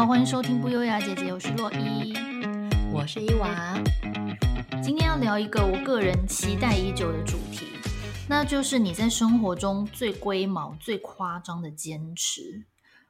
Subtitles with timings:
[0.00, 2.14] 好，欢迎收听不优雅姐姐，我是洛伊，
[2.90, 3.78] 我是伊娃。
[4.82, 7.66] 今天要聊一个我个人期待已久的主题，
[8.26, 12.64] 那就是你在生活中最龟毛、最夸张的坚持。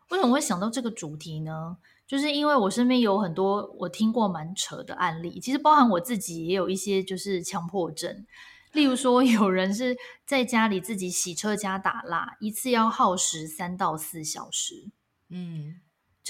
[0.09, 1.77] 为什么会想到这个主题呢？
[2.09, 8.27] 就是因为我身边有很多我听过蛮扯的案例，其实包含我自己也有一些就是强迫症。
[8.73, 9.97] 例如说，有人是
[10.27, 14.91] 在家里自己洗车加打蜡，一次要耗时三到四小时。
[15.29, 15.77] 嗯，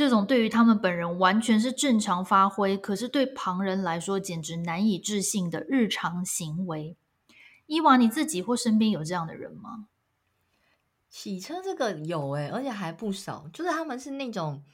[0.00, 6.96] 这种对于他们本人完全是正常发挥，可是对旁人来说简直难以置信的日常行为。
[7.66, 9.88] 伊娃，你自己或身边有这样的人吗？
[11.10, 13.46] 洗车这个有哎、欸，而且还不少。
[13.52, 14.64] 就是他们是那种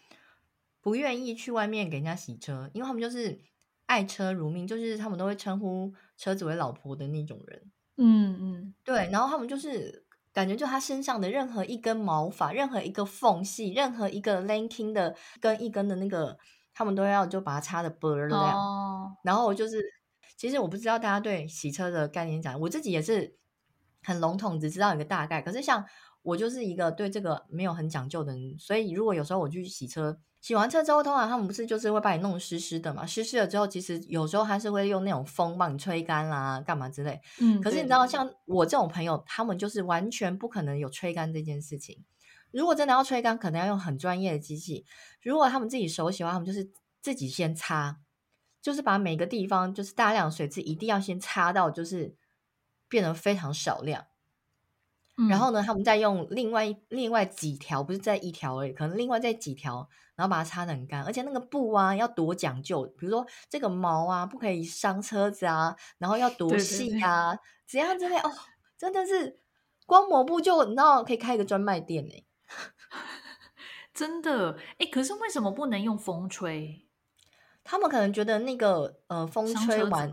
[0.81, 3.41] 不愿意去外面给人家洗车，因为他们就是。
[3.87, 7.71] 爱车如命，就是他们都会称呼车子为老婆的那种人。
[7.99, 9.09] 嗯嗯，对。
[9.13, 10.05] 然后他们就是
[10.37, 16.37] 感觉，就他身上的任何一根毛发、任何一个缝隙、任何一个 linking 的跟一根的那个，
[16.75, 18.39] 他们都要就把它擦得倍儿亮。
[18.39, 19.17] 哦。
[19.23, 19.83] 然后就是，
[20.37, 23.35] 其实我不知道大家对洗车的概念讲，我自己也是
[24.03, 25.41] 很笼统，只知道一个大概。
[25.41, 25.83] 可是像
[26.21, 30.21] 我就是一个对这个没有很讲究的人，所以如果有时候我去洗车。
[30.47, 33.05] 洗完车之后，通常他们不是就是会把你弄湿湿的嘛？
[33.05, 37.21] 湿湿了之后，其实有时候还是会用那种风帮你吹干啦，干嘛之类。
[37.41, 42.05] 嗯，可是你知道，像我这种朋友，他们就是完全不可能有吹干这件事情。
[42.53, 44.87] 如果真的要吹干，可能要用很专业的机器。
[45.21, 46.71] 如果他们自己手洗的话，他们就是
[47.03, 47.99] 自己先擦，
[48.63, 52.15] 就是把每个地方就是大量水渍一定要先擦到，就是
[52.89, 54.07] 变得非常少量。
[55.31, 61.03] 然后呢，他们再用另外另外几条，不是在一条而已，可能另外再几条，然后把它擦得很干。
[61.03, 68.31] 而且那个布啊，要多讲究，比如说这个毛啊，不可以伤车子啊，然后要多细啊，怎样之类哦，
[68.77, 69.41] 真的是
[69.87, 72.27] 光抹布就你知道可以开一个专卖店呢。
[73.95, 76.87] 真的哎，可是为什么不能用风吹？
[77.65, 80.11] 他们可能觉得那个呃风吹完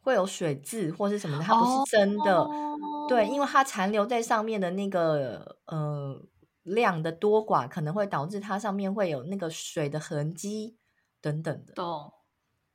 [0.00, 2.40] 会有水渍或是什么的，它不是真的。
[2.40, 2.62] 哦
[3.08, 6.20] 对，因为它残留在上面的那个呃
[6.62, 10.78] 量的多寡，可能会导致它上面会有那个水的痕迹
[11.20, 11.74] 等等的。
[11.74, 12.12] 懂。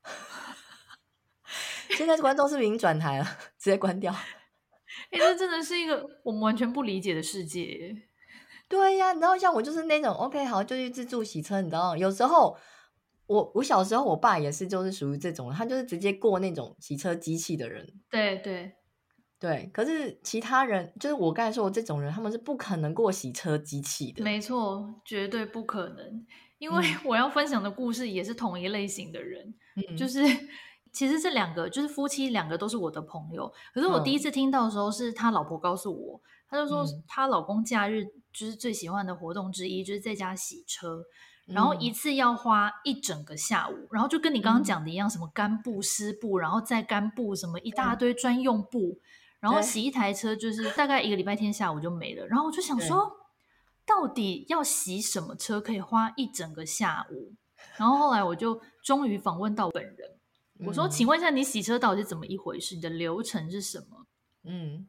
[1.98, 3.26] 现在观众是不是已经转台了？
[3.60, 4.12] 直接关掉。
[5.12, 7.96] 哎，这真的是一个我们完全不理解的世界。
[8.68, 12.58] 对呀，然后像我就是那种 OK 好，就去自助洗车，你知道，有时候
[13.28, 18.02] 我我小时候我爸也是，就是属于这种，他就是直接过那种洗车机器的人。
[18.10, 18.74] 对对。
[19.42, 24.24] 对，可是其他人就是我刚才说的这种人，他们是不可能过洗车机器的。
[24.24, 26.24] 没错，绝对不可能。
[26.60, 30.22] 因为我要分享的故事也是同一类型的人，嗯、就是
[30.94, 33.52] 其实这两个就是夫妻两个都是我的朋友。
[33.74, 41.04] 可是我第一次听到的时候，是他老婆告诉我，他就说他老公假日就是最喜欢的活动之一，就是在家洗车，
[41.48, 49.00] 然后一次要花一整个下午，然后就跟你刚刚讲的一样，什么干布、湿布，然后再干布，什么一大堆专用布。
[49.42, 53.12] 然后洗一台车就是大概一个礼拜天下午就没了，然后我就想说，
[53.86, 57.34] 到底要洗什么车可以花一整个下午？
[57.76, 59.96] 然后后来我就终于访问到本人，
[60.68, 62.76] 我说：“请问一下，你洗车到底是怎么一回事？
[62.76, 64.06] 你的流程是什么？”
[64.46, 64.86] 嗯，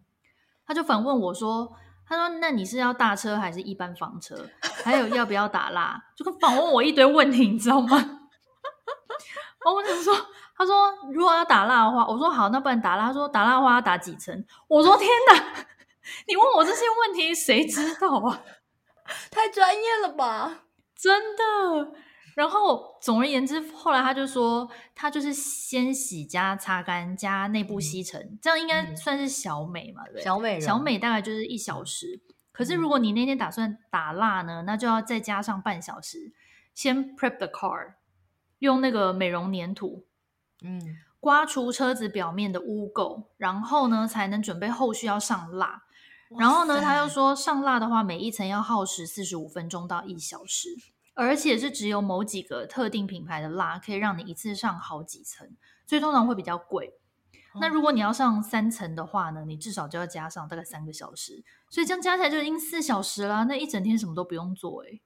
[0.67, 1.73] 他就反问我说
[2.07, 4.49] ：“他说，那你是要大车还是一般房车？
[4.85, 7.97] 还有要不要打蜡？” 就跟访问我一堆问题，你知道吗？
[7.97, 10.15] 然后我就说。
[10.63, 13.07] 他说：“如果要打蜡的话，我说好，那不然打蜡。
[13.07, 14.45] 他说打蜡的话要打几层？
[14.69, 15.67] 我说天哪，
[16.29, 18.43] 你问我这些问题，谁知道啊？
[19.29, 21.93] 太专业了吧，真的。
[22.37, 30.05] 然后总而言之，后来他就说，他就是先洗加擦干加内部吸尘，嗯、这样应该算是小美嘛？
[30.13, 32.21] 对，小美小美大概就是一小时。
[32.53, 36.33] 可是如果你那天打算打蜡呢，那就要再加上半小时，
[36.73, 37.95] 先 prep the car，
[38.61, 40.07] 用那个美容粘土。”
[40.65, 45.83] 嗯，刮除车子表面的污垢，然后呢，才能准备后续要上蜡。
[46.39, 50.71] 然后呢，他又说上蜡的话，每一层要耗时四十五分钟到一小时，
[51.15, 55.47] 而且是只有某几个特定品牌的蜡可以让你一次上好几层，
[55.87, 56.95] 所以通常会比较贵。
[57.61, 63.45] 那如果你要上三层的话呢，你至少就要加上大概三个小时，所以这样加起来就已经四小时啦。
[63.45, 65.03] 那一整天什么都不用做，欸，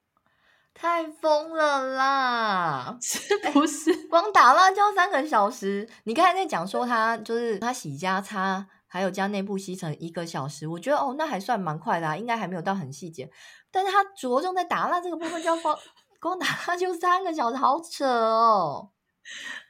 [0.79, 2.99] 太疯了啦！
[3.01, 3.19] 是
[3.51, 3.91] 不是？
[3.97, 5.89] 欸、光打蜡就要三个小时？
[6.05, 13.31] 你刚才在讲说他就是他洗加擦，还有加内部吸尘一个小时，我觉得哦，那还算蛮快的，啊，应该还没有到很细节。
[13.71, 15.75] 但是他着重在打蜡这个部分，就要光
[16.21, 18.91] 光打蜡就三个小时，好扯哦！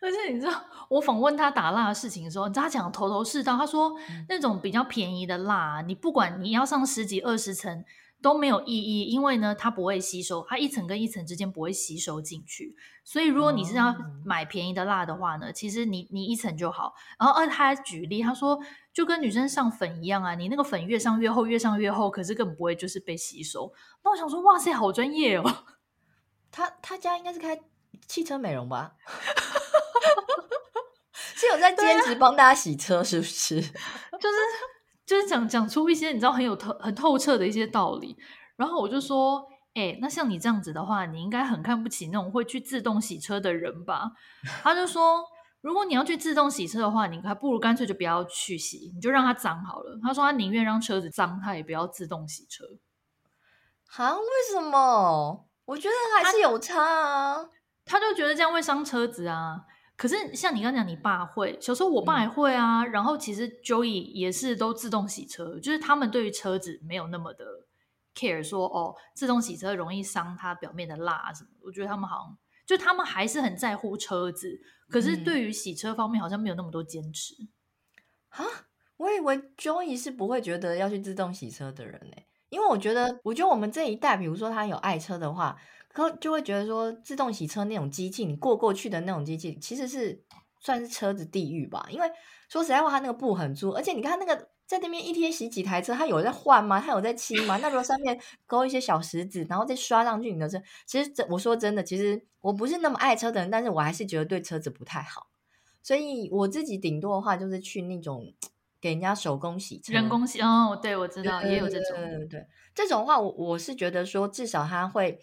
[0.02, 0.60] 而且你知道，
[0.90, 3.56] 我访问他打蜡的事情的时候，他讲头头是道。
[3.56, 3.92] 他说，
[4.28, 7.84] 那种比较便宜的蜡，你不管你要上十几二十层。
[8.22, 12.74] 都没有意义，因为呢，它不会吸收，它一层跟一层之间不会吸收进去。
[13.04, 16.94] 所以，如果你是要买便宜的蜡的话呢，其实你你一层就好。
[17.18, 18.58] 然后，呃，他还举例，他说
[18.92, 23.72] 就跟女生上粉一样啊，你那个粉越上越厚，越上越厚，可是根本不会就是被吸收。
[24.02, 25.64] 那我想说，哇塞，好专业哦！
[26.50, 27.60] 他他家应该是开
[28.08, 28.94] 汽车美容吧？
[31.12, 33.60] 是有在兼职帮大家洗车，是不是？
[33.60, 34.36] 就是。
[35.06, 38.16] 就是讲讲出一些你知道很有透很透彻的一些道理，
[38.56, 44.10] 然后我就说，哎、欸，那像你这样子的话，你应该很看不起那种会去自动洗车的人吧？
[44.62, 45.24] 他就说，
[45.60, 49.98] 如果你要去自动洗车的话，你还不如干脆就不要去洗，你就让它脏好了。
[50.02, 52.64] 他说他宁愿让车子脏，他也不要自动洗车。
[53.96, 54.14] 啊？
[54.16, 55.46] 为什么？
[55.66, 55.94] 我觉得
[56.24, 57.48] 还是有差啊。
[57.84, 59.60] 他，他就觉得这样会伤车子啊。
[59.96, 62.82] 可是像你刚刚讲，你爸会，小时候我爸也会啊。
[62.82, 67.44] 嗯、然后其实 Joey 也是都自动洗车，就是他们对于车子没有那么的
[68.14, 71.50] care，说哦，自动洗车容易伤它表面的蜡什么。
[71.62, 74.60] 我觉得他们好像就他们还是很在乎车子，
[74.90, 77.34] 可是对于洗车方面好像没有那么多坚持。
[78.28, 78.64] 啊、嗯，
[78.98, 85.56] 我以为 Joey 是不会觉得要去自动洗车的人呢，因为我觉得，我觉得我们这一代，比如说他有爱车的话。
[86.20, 90.22] 就会觉得说，自动洗车那种机器，你过过去的那种机器，其实是
[90.60, 91.86] 算是车子地狱吧。
[91.90, 92.10] 因为
[92.48, 96.80] 说实在话，它那个布很粗，而且你看那个在那边一天洗几台车，它有在换吗？
[96.80, 97.56] 它有在清吗？
[97.62, 105.28] 那如果上面勾一些小石子，然后再刷上去你的车，其实这我说真的，其实我不是那么爱车的人，但是我还是觉得对车子不太好。
[105.82, 108.34] 所以我自己顶多的话，就是去那种
[108.80, 115.18] 给人家手工洗车，人工洗哦，对，我知道也有这种，对对对，这种的话，我我是觉得说，至少它会。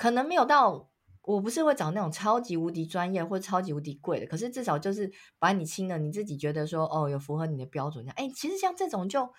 [0.00, 0.88] 可能没有到，
[1.20, 8.08] 我不是会找那种超级无敌专业或超级无敌贵的，可是至少就是把你清了，你自己觉得说哦，有符合你的标准。
[8.16, 9.30] 哎，其实像这种就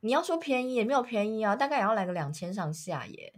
[0.00, 3.34] 你要说便宜也没有便宜啊，大概也要来个两千上下耶。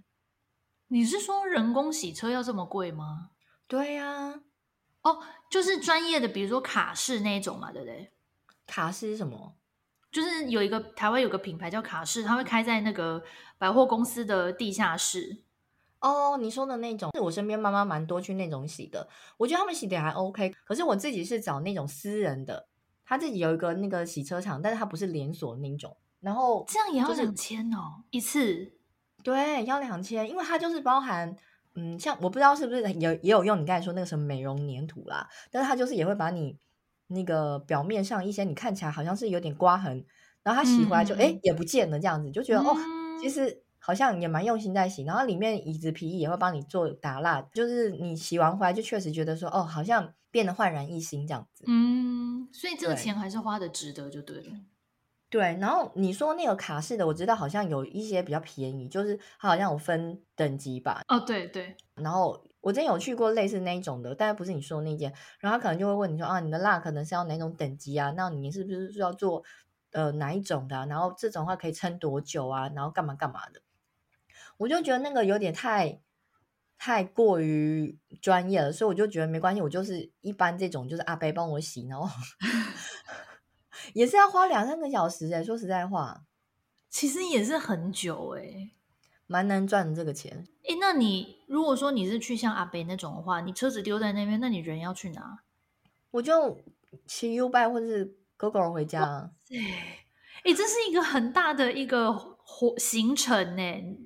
[0.89, 3.33] 你是说人工洗车要这么贵吗？
[3.69, 4.41] 对呀、啊，
[5.03, 8.13] 哦，就是专业的，比如说卡式那种嘛，对不对？
[8.67, 9.59] 卡式是什么？
[10.11, 13.23] 就是有一个台湾有个品牌叫卡式，它会开在那个
[13.59, 15.45] 百货公司的地下室。
[16.07, 20.55] 哦，你说的那种是我身边妈妈蛮多去那种洗的，我觉得他们洗的也还 OK。
[20.65, 22.69] 可是我自己是找那种私人的，
[23.05, 25.97] 他自己有一个那个洗车场，但是他不是连锁那种。
[26.21, 28.73] 然后这样也要两千哦，一次。
[29.25, 31.35] 对，要两千，因为它就是包含，
[31.75, 36.57] 嗯，像我不知道是不是有也有用你刚才说那个什么美容粘土啦，但是它就是也会把你
[37.09, 40.05] 那个表面上一些你看起来好像是有点刮痕，
[40.45, 42.77] 然后它洗回来就哎、嗯、也不见了这样子，就觉得、嗯、哦，
[43.21, 43.65] 其实。
[43.87, 51.63] 好像也蛮用心在洗，然后里面椅子皮也会帮你做打蜡，就是你洗完回来就确实觉得说，哦，好像变得焕然一新这样子。
[51.69, 54.51] 嗯，所以这个钱还是花的值得，就对了。
[55.31, 61.03] 对，然后你说那个卡式的，我知道好像有一些比较便宜，就是它好像有分等级吧。
[61.07, 61.77] 哦，对对。
[61.95, 68.13] 然后我之前有去过类似那一种的，但是不是你说的那件，然后他可能就会问你说，啊，你的蜡可能是要哪种等级啊？
[68.17, 69.45] 那你是不是要做
[69.93, 70.87] 呃哪一种的啊？
[70.87, 72.69] 然后这种的话可以撑多久啊？
[72.75, 73.61] 然后干嘛干嘛的。
[74.59, 76.01] 我就觉得那个有点太
[76.79, 82.09] 太过于专业了，所以我就觉得没关系，我就是一般这种，就是阿伯帮我洗，然后
[83.93, 86.23] 也是要花两三个小时哎，说实在话，
[86.89, 88.71] 其实也是很久哎，
[89.27, 90.47] 蛮难赚的这个钱。
[90.69, 95.41] 哎，那你如果说你是去像阿伯那种的话，你车子丢在那边，那你人要去哪？
[96.11, 96.59] 我就
[97.07, 99.31] 骑 U-Bike 或者是 Gogoro 回家。
[99.49, 99.59] 对，
[100.45, 102.36] 哎，这是一个很大的一个。
[102.49, 103.63] 活行程呢，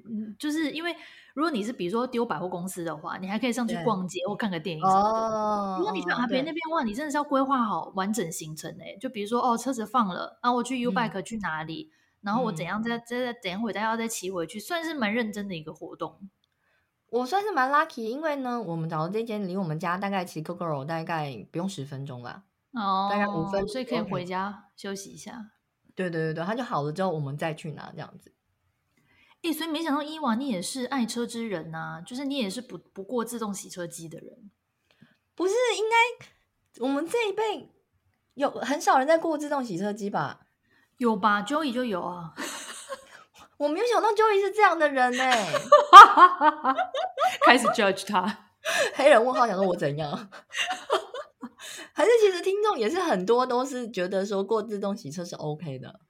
[0.09, 0.97] 嗯，就是因为
[1.35, 5.19] 如果你是比如说丢百货公司的话，你还可以上去逛街或看个电影什么的。
[5.19, 8.85] 哦，如果你去阿伯那边的话，你真的是要规划好完整行程呢。
[8.99, 16.19] 就比如说哦，车子放了，然后我去 U Bike 去哪里，嗯、然后我怎样再再怎样回再要再骑回去，算是蛮认真的一个活动。
[17.11, 25.51] 我算是蛮 lucky，因为呢，我们找的这间离我们家大概骑 Gogoro 大概不用十分钟吧，哦，大概五分钟，所以可以回家休息一下。
[25.95, 28.33] 对对对对，他就好了之后，我们再去拿这样子。
[29.43, 34.51] 哎，所以没想到伊娃你也是爱车之人呐、啊，就是你也是不不过自动洗车机的人，
[35.35, 35.55] 不是？
[35.77, 35.97] 应该
[36.85, 37.73] 我们这一辈
[38.35, 40.47] 有很少人在过自动洗车机吧？
[40.99, 42.35] 有吧？Joey 就有啊。
[43.57, 45.25] 我没有想到 Joey 是这样的人呢
[47.45, 48.51] 开始 judge 他，
[48.95, 50.31] 黑人问号，想说我怎样？
[51.93, 56.01] 还是其实听众也是很多都是觉得说过自动洗车是 OK 的，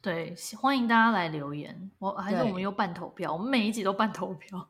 [0.00, 1.90] 对，欢迎大家来留言。
[1.98, 4.68] 我还是我们又办投票，我们每一集都办投票。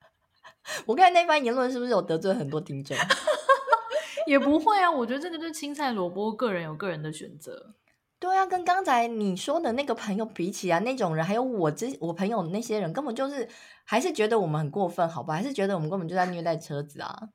[0.86, 2.96] 我看那番言论是不是有得罪很多听众？
[4.26, 7.74] 也不会啊，我觉得这个就是青菜萝卜，个人有个人的选择。
[8.18, 13.48] 对啊，跟刚才你说的那个朋友比起啊，那种人还有我之我朋友那些人，根本就是
[13.84, 15.34] 还是觉得我们很过分，好吧？
[15.34, 17.30] 还是觉得我们根本就在虐待车子啊？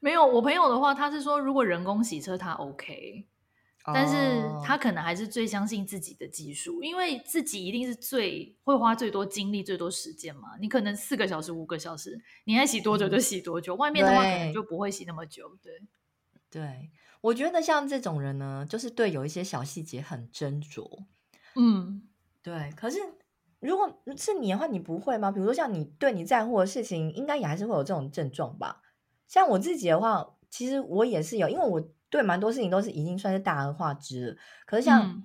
[0.00, 3.26] 没有，我朋友的话，他是说如果人工洗车他 OK，
[3.84, 4.14] 但是
[4.64, 10.56] 他可能还是最相信自己的技术，因为自己一定是最会花最多精力、最多时间嘛。
[10.60, 15.56] 你可能四个小时、五个小时，你爱洗多久就洗多久，嗯、外面的话可能就不会洗那么久。
[15.62, 15.72] 对，
[16.50, 16.90] 对。
[17.20, 21.04] 我觉得像这种人呢，就是对有一些小细节很斟酌。
[21.56, 22.02] 嗯，
[22.42, 22.70] 对。
[22.76, 23.00] 可是
[23.58, 25.32] 如果是你的话，你不会吗？
[25.32, 28.82] 比如说像你对你在乎的事情，应该也还是会有这种症状吧？
[29.28, 31.80] 像我自己的话，其实我也是有，因为我
[32.10, 34.36] 对蛮多事情都是已经算是大而化之了。
[34.66, 35.24] 可是像，嗯、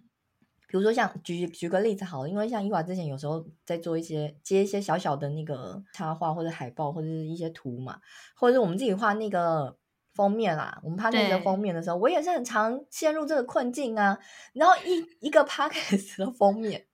[0.67, 7.99] 比如说像举举个例子好了，因为像伊娃之前有时候在做一些接一些小小的那个插画或者海报或者是一些图嘛，
[8.35, 9.77] 或者是我们自己画那个。
[10.15, 14.15] 封面啦，我们拍那个封面的时候，我也是很常陷入这个困境啊。
[14.53, 16.85] 然后一一个 podcast 的封面，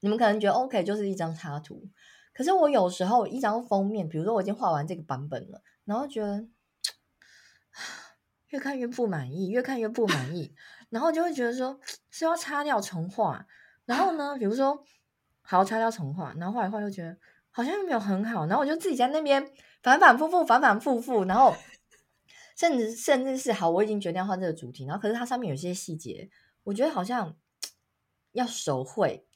[0.00, 1.88] 你们可能觉得 OK，就是一张插图。
[2.34, 6.46] 可是我有时候一张封面，比如说我已经画完这个版本了，然后觉得
[8.48, 10.54] 越看越不满意，越看越不满意，
[10.90, 13.46] 然后就会觉得说是要擦掉重画。
[13.84, 14.84] 然后呢，比如说
[15.42, 17.16] 好擦掉重画，然后画一画又觉得
[17.50, 19.50] 好像又没有很好，然后我就自己在那边
[19.82, 21.54] 反反复复，反反复复，然后。
[22.54, 26.30] 甚至甚至是好，我已经决定要换这个主题，然后可是它上面有些细节，
[26.64, 27.34] 我觉得好像
[28.32, 29.26] 要手绘。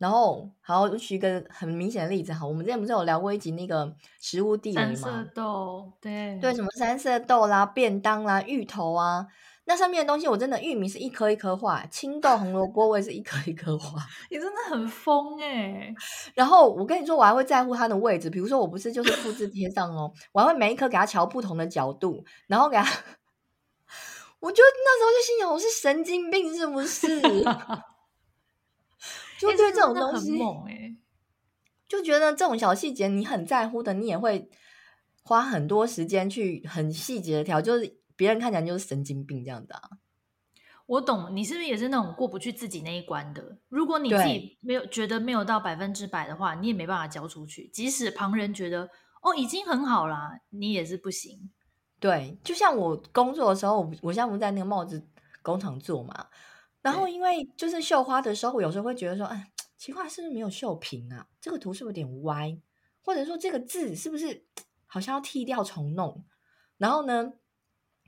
[0.00, 4.94] 然后好，我举一个很明显的例子，哈，我们之前不是有聊过一集那个食物地雷吗？
[4.94, 9.26] 三色豆，对对，什么三色豆啦、便当啦、芋头啊。
[9.66, 15.94] 那上面的东西我真的玉米是一颗一颗画，青豆红萝卜我也是一颗一颗画， 你真的很疯哎、欸！
[16.34, 22.84] 然后我跟你说，我还会在乎它的位置，比如说我不是就是复制贴上哦，我还会每一颗给它调不同的角度，然后给它，
[24.40, 27.20] 我就那时候就心想，我是神经病是不是？
[29.40, 30.96] 就对这种东西、欸猛欸、
[31.88, 34.50] 就觉得这种小细节你很在乎的，你也会
[35.22, 37.98] 花很多时间去很细节的调，就是。
[38.20, 39.80] 别人看起来就是神经病这样的啊，
[40.84, 43.56] 我懂，你是不是也是那种过不去自己那一关的？
[43.70, 47.70] 如果你自己没有觉得没有到百分之百的话，你也没办法交出去。
[47.72, 48.90] 即使旁人觉得
[49.22, 51.50] 哦已经很好啦，你也是不行。
[51.98, 55.02] 对，就像我工作的时候，我现在不在那个帽子
[55.40, 56.26] 工厂做嘛，
[56.82, 61.26] 然后因为就是绣花的时候，我有时候会觉得说，哎，奇怪，是不是没有绣平啊？
[61.40, 62.58] 这个图是不是有点歪？
[63.02, 64.46] 或者说这个字是不是
[64.86, 66.24] 好像要剃掉重弄？
[66.78, 67.32] 然后呢？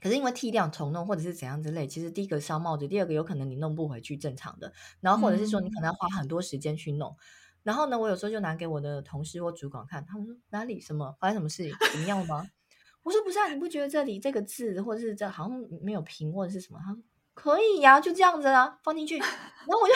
[0.01, 7.13] 可是因为剃掉重弄或者是怎样之类，其实第一个烧帽子，第二个有可能你弄不回去正常的，然后或者是说你可能要花很多时间去弄。
[7.13, 7.17] 嗯、
[7.63, 12.45] 然后呢，我有时候就拿给我的同事或主管看，他们说哪里什么发生什么事怎么样吗？
[13.05, 16.81] 我说不是啊，你不觉得这里这个字或者是这好像没有平或者是什么？
[16.85, 17.01] 他说
[17.35, 19.19] 可以呀、啊，就这样子啊，放进去。
[19.19, 19.29] 然
[19.71, 19.95] 后我就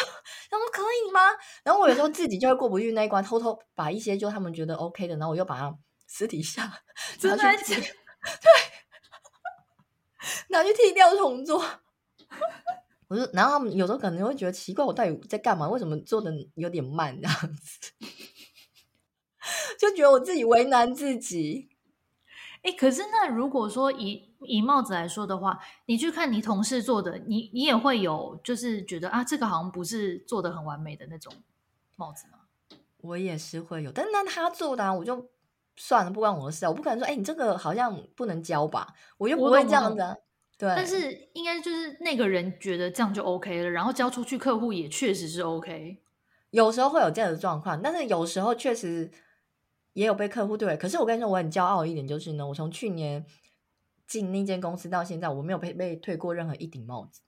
[0.50, 1.20] 他说可以吗？
[1.64, 5.76] 然后我有时候自己就会过不去那一关，偷偷把一些就他们觉得 OK 的，然后我又把它
[6.06, 6.62] 私底下
[7.22, 7.82] 拿去 对。
[10.48, 11.64] 拿去剃掉重做，
[13.08, 15.68] 我就，然后他们有时候可能会觉得奇怪，我到底在干嘛？
[15.68, 17.92] 为什么做的有点慢这样子？
[19.78, 21.68] 就觉得我自己为难自己。
[22.62, 31.32] 哎，可是那如果说以以帽子来说的话，你去看你同事做的，你你也会有就是觉得啊，这个好像不是做的很完美的那种
[31.96, 32.38] 帽子吗？
[32.98, 35.28] 我也是会有，但是那他做的啊，我就。
[35.78, 36.70] 算了，不关我的事啊！
[36.70, 38.94] 我不可能说，哎、欸，你这个好像不能交吧？
[39.18, 40.16] 我又不会这样子、啊。
[40.56, 45.98] 对，但是应该就是那个人觉得这样就 OK 了，然后交出去，客户也确实是 OK。
[46.48, 49.10] 有时候会有这样的状况，但是有时候确实
[49.92, 50.74] 也有被客户对。
[50.78, 53.22] 可是我跟你说，我很骄傲的一点就是呢，我从去年
[54.06, 57.20] 进那间公司到现在，我没有被被退过任何一顶帽子。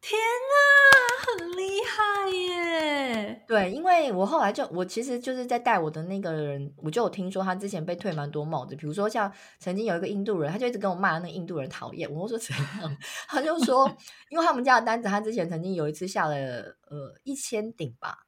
[0.00, 3.44] 天哪，很厉害耶！
[3.48, 12.96] 对，因为我后来就我其实就是在带我的那个人，我就有听说他之前被退蛮多帽子，比如说像曾经有一个印度人，他就一直跟我骂那个印度人讨厌，我说怎样？
[13.28, 13.90] 他就说，
[14.28, 18.26] 因为他们家的单子，他之前曾经有一次下了呃一千顶吧，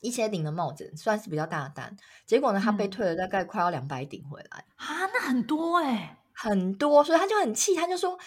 [0.00, 1.94] 一千顶的帽子算是比较大的单，
[2.24, 8.18] 结果呢，他被退了大概快要两百顶回来啊，那很多哎、欸，很多，所以他就很气，他就说。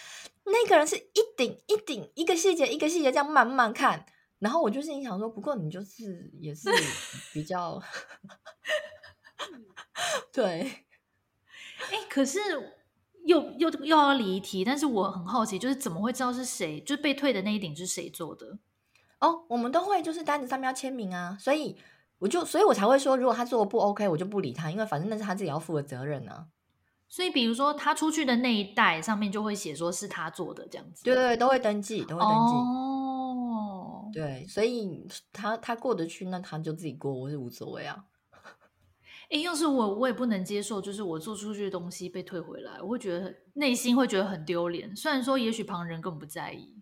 [0.42, 4.04] 那个人是一顶一顶一个细节一个细节这样慢慢看，
[4.40, 6.70] 然后我就心里想说，不过你就是也是
[7.32, 7.80] 比较
[10.32, 10.42] 对，
[11.90, 12.40] 哎、欸，可是
[13.26, 16.80] 又又又要离题，但是我很好奇，就是怎么会知道是谁？
[16.80, 18.58] 就是被退的那一顶是谁做的？
[19.20, 21.76] 哦，我们都会就是单子上面要签名啊，所以
[22.18, 26.46] 我就所以我才会说，如果他做的不 OK，我就不理他，因为反正那是他自己要负的责任呢、啊。
[27.12, 31.02] 所以，比如说他出去的那一袋上面就会写说是他做的这样子。
[31.02, 32.54] 对对对，都会登记，都会登记。
[32.54, 38.04] 哦，对，所以他他过得去，那他就自己过，我是无所谓啊。
[39.28, 44.94] 哎，要是我，我也不能接受，就是我做出去的东西被退回来，我会觉得内心会觉得很丢脸。
[44.94, 46.80] 虽然说，也许旁人根本不在意，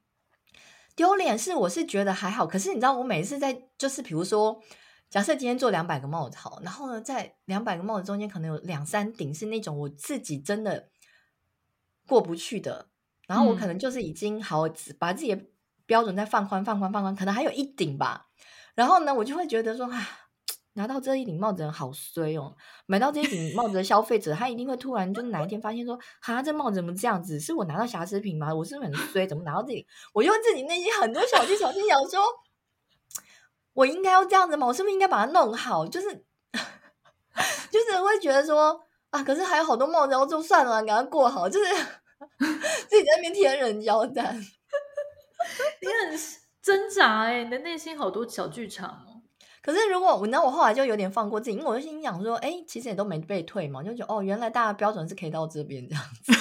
[0.95, 2.47] 丢脸是我是觉得还好。
[2.47, 4.63] 可是你知道，我每次在就是比如说，
[5.11, 10.89] 假设今天做两百个帽子好，然后呢，在两百个帽子中间可能有两三顶是那种我自己真的
[12.07, 12.89] 过不去的，
[13.27, 14.65] 然后我可能就是已经好
[14.99, 15.43] 把自己的
[15.87, 18.29] 标准再放宽、放宽、放宽，可能还有一顶吧。
[18.75, 20.09] 然后呢，我就会觉得说啊。
[20.75, 22.55] 拿到这一顶帽子人好衰哦！
[22.87, 27.41] 买到这一顶帽子的消费者，他一定会突然就哪一天发现说：“哈，这帽子怎么这样子？
[27.41, 28.55] 是我拿到瑕疵品吗？
[28.55, 29.27] 我是不是很衰？
[29.27, 29.85] 怎么拿到这里？
[30.13, 32.23] 我用自己内心很多小气、小心，想说，
[33.79, 34.67] 我应该要这样子吗？
[34.67, 35.87] 我是不是应该把它弄好？
[35.87, 36.09] 就是，
[37.71, 38.81] 就是会觉得说
[39.11, 41.67] 啊，可是还有好多梦，然后就，算了，给它过好，就是
[42.89, 44.35] 自己在那边天人交战，
[45.81, 46.19] 你很
[46.61, 49.05] 挣扎哎、欸，你的内心好多小剧场。
[49.63, 56.33] 可是如果我，那我后来就有点放过自己，因为我就心想说，哎、欸，其实也都没被退嘛，就觉得哦，原来大家标准是可以到这边这样子。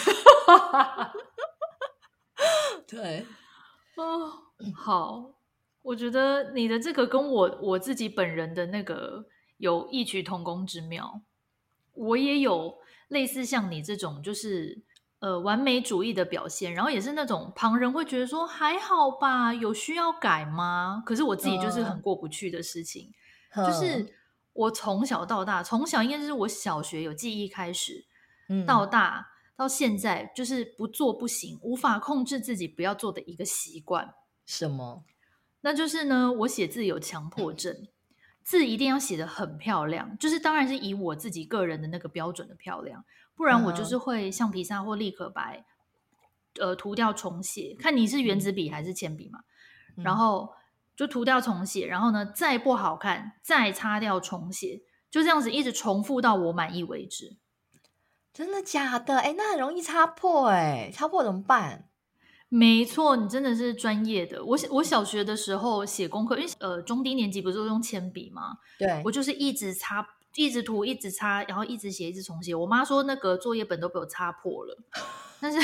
[2.88, 3.28] 对，
[3.96, 4.32] 哦，
[4.76, 5.24] 好，
[5.88, 9.26] 我觉得你的这个跟我我自己本人的那个
[9.56, 11.22] 有异曲同工之妙。
[11.94, 12.78] 我也有
[13.08, 14.84] 类似像你这种，就是
[15.20, 21.02] 呃完美主义的表现，然后也是那种旁人会觉得说还好吧，有需要改吗？
[21.06, 23.10] 可是我自己就是很过不去的事情。
[23.56, 24.14] 嗯就是
[24.52, 28.06] 我从小到大，从小应该就是我小学有记忆开始，
[28.50, 29.26] 嗯，到大
[29.56, 34.14] 到现在，就是不做不行，无法控制自己不要做的一个习惯。
[34.46, 35.06] 什么？
[35.68, 37.88] 那就是呢，我写字有强迫症，
[38.42, 43.04] 字一定要写得很漂亮，就是当然是以我自己个人的那个标准的漂亮，
[43.36, 45.66] 不然我就是会橡皮擦或立可白，
[46.62, 49.40] 呃，涂掉重写，看你是原子笔还是铅笔嘛，
[49.98, 50.54] 嗯，然后。
[50.98, 54.82] 就涂掉重写，然后呢，再不好看，再擦掉重写，
[55.12, 57.38] 就这样子一直重复到我满意为止。
[58.34, 59.20] 真的假的？
[59.20, 61.88] 哎，那很容易擦破哎，擦破怎么办？
[62.50, 64.44] 没错，你真的是专业的。
[64.44, 68.58] 我我小学的时候写功课，因为呃中低年级不是都用铅笔吗？
[68.80, 72.56] 对，我就是一直擦，一直涂，一直擦，然后一直写，一直重写。
[72.56, 74.78] 我妈说那个作业本都被我擦破了，
[75.42, 75.60] 但是。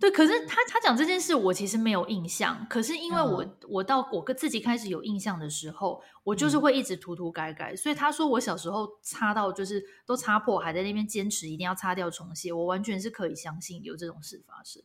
[0.00, 2.66] 对，可是他他讲这件事，我其实没有印象。
[2.70, 7.76] 可是因为我、嗯、我到我跟自己开始有印象的时候，我就是会一直涂涂改改。
[7.76, 14.82] 所以他说我小时候擦到就是都擦破，还在那边坚持一定要擦掉重写，我完全是可以相信有这种事发生。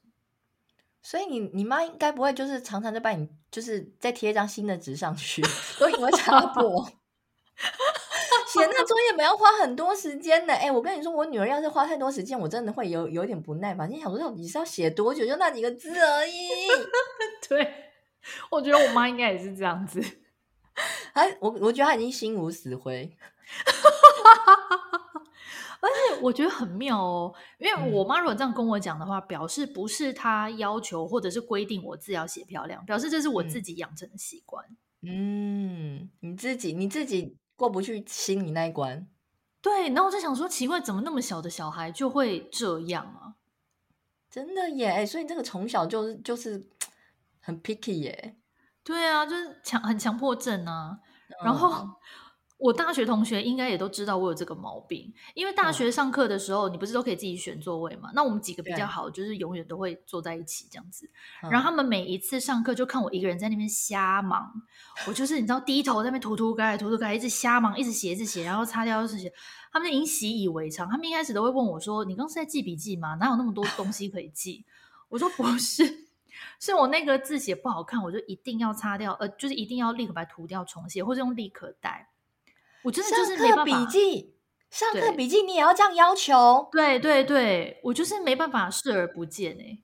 [1.01, 5.41] 所以你你妈应该不会就是常常在把你就是再贴一张新的纸上去，
[5.79, 6.89] 都因为擦破。
[8.55, 13.89] 写那作业本要花很多时间的，哎，我跟你说，我女儿要是花太多时间，我真的会有有点不耐烦。
[13.89, 15.25] 你想说，你是要写多久？
[15.25, 16.49] 就那几个字而已。
[17.47, 17.91] 对，
[18.49, 20.01] 我觉得我妈应该也是这样子。
[21.13, 23.15] 哎，我我觉得她已经心如死灰。
[25.81, 34.65] 而且我觉得很妙哦，因为我妈如果这样跟我讲的话，表示不是她要求或者是规定我字要写漂亮，表示这是我自己养成的习惯。
[35.03, 37.37] 嗯，你自己你自己。
[37.55, 39.07] 过不去心里那一关，
[39.61, 43.35] 对，然后我就想说，奇怪，怎么那么小的小孩就会这样啊？
[44.29, 45.05] 真的耶！
[45.05, 46.69] 所以你这个从小就是就是
[47.41, 48.37] 很 picky 耶。
[48.83, 50.99] 对啊，就是强很强迫症啊，
[51.43, 51.89] 然后。
[52.55, 58.09] 嗯我大学同学应该也都知道我有这个毛病，因为大学上课的时候，你不是都可以自己选座位嘛？
[58.15, 61.09] 那我们几个比较好，就是永远都会坐在一起这样子。
[61.51, 64.53] 然后他们每一次上课就看我一个人在那边瞎忙，
[65.05, 69.31] 我就是你知道低头在那边涂涂改改涂涂改改，一直瞎忙，一直写一直写，然后擦掉一直写。
[69.73, 73.15] 他们就已经习以为常，他们一开始都会问我说：“你刚刚是在记笔记吗？
[73.15, 74.63] 哪有那么多东西可以记？”
[75.09, 75.83] 我说：“不是，
[76.57, 82.07] 是我那个字写不好看，我就一定要擦掉，呃，就是一定要立刻把它涂掉重写，或者用立可带。”
[82.85, 83.65] 我真的就是没办法。
[83.65, 84.35] 上课笔记，
[84.69, 86.69] 上课笔记你也要这样要求？
[86.71, 89.79] 对对对，我就是没办法视而不见哎。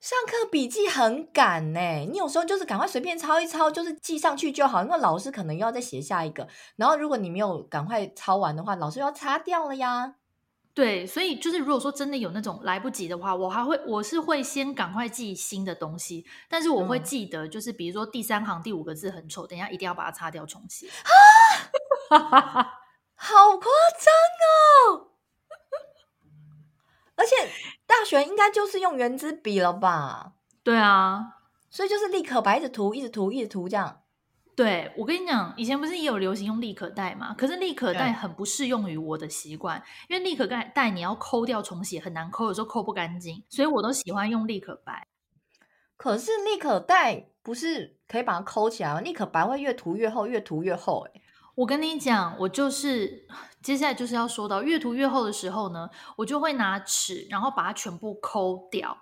[0.00, 4.82] 上课笔记很赶哎，你有时候就是赶快随便抄一抄，就是记上去就好。
[4.82, 10.16] 因为老师可能要再写下一个，然后如果你没有赶快抄完的话，老师要擦掉了呀。
[10.74, 20.88] 对，所以就是如果说真的有那种来不及的话，我还会我是会先赶快记新的东西，但是我会记得，就是比如说第三行第五个字很丑，等一下一定要把它擦掉重写。
[20.88, 21.70] 哈哈，
[23.16, 24.12] 好夸张
[24.96, 25.10] 哦！
[27.16, 27.34] 而且
[27.86, 30.34] 大学应该就是用圆珠笔了吧？
[30.62, 31.38] 对啊，
[31.70, 34.00] 所以就是立可白，一直涂，一直涂，一直涂这样。
[34.56, 37.34] 对，我跟你讲，以前不是也有流行用立可带嘛？
[37.34, 45.08] 可是立可带很不适用于我的习惯，因为立可带你要抠掉重写很难抠，有时候抠不干净，所以我都喜欢用立可白。
[45.96, 49.00] 可是立可带不是可以把它抠起来吗？
[49.00, 51.06] 立可白会越涂越厚，越涂越厚。
[51.06, 51.20] 哎，
[51.54, 53.26] 我跟你讲，我就是
[53.62, 58.98] 接下来就是要说到越涂越厚的时候呢，我就会拿尺，然后把它全部抠掉，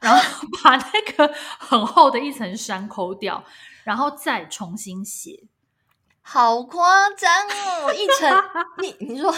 [0.00, 0.22] 然后
[0.62, 3.42] 把那个很厚的一层山抠掉，
[3.84, 5.44] 然后再重新写。
[6.26, 7.92] 好夸张哦！
[7.92, 8.42] 一层，
[8.80, 9.30] 你你说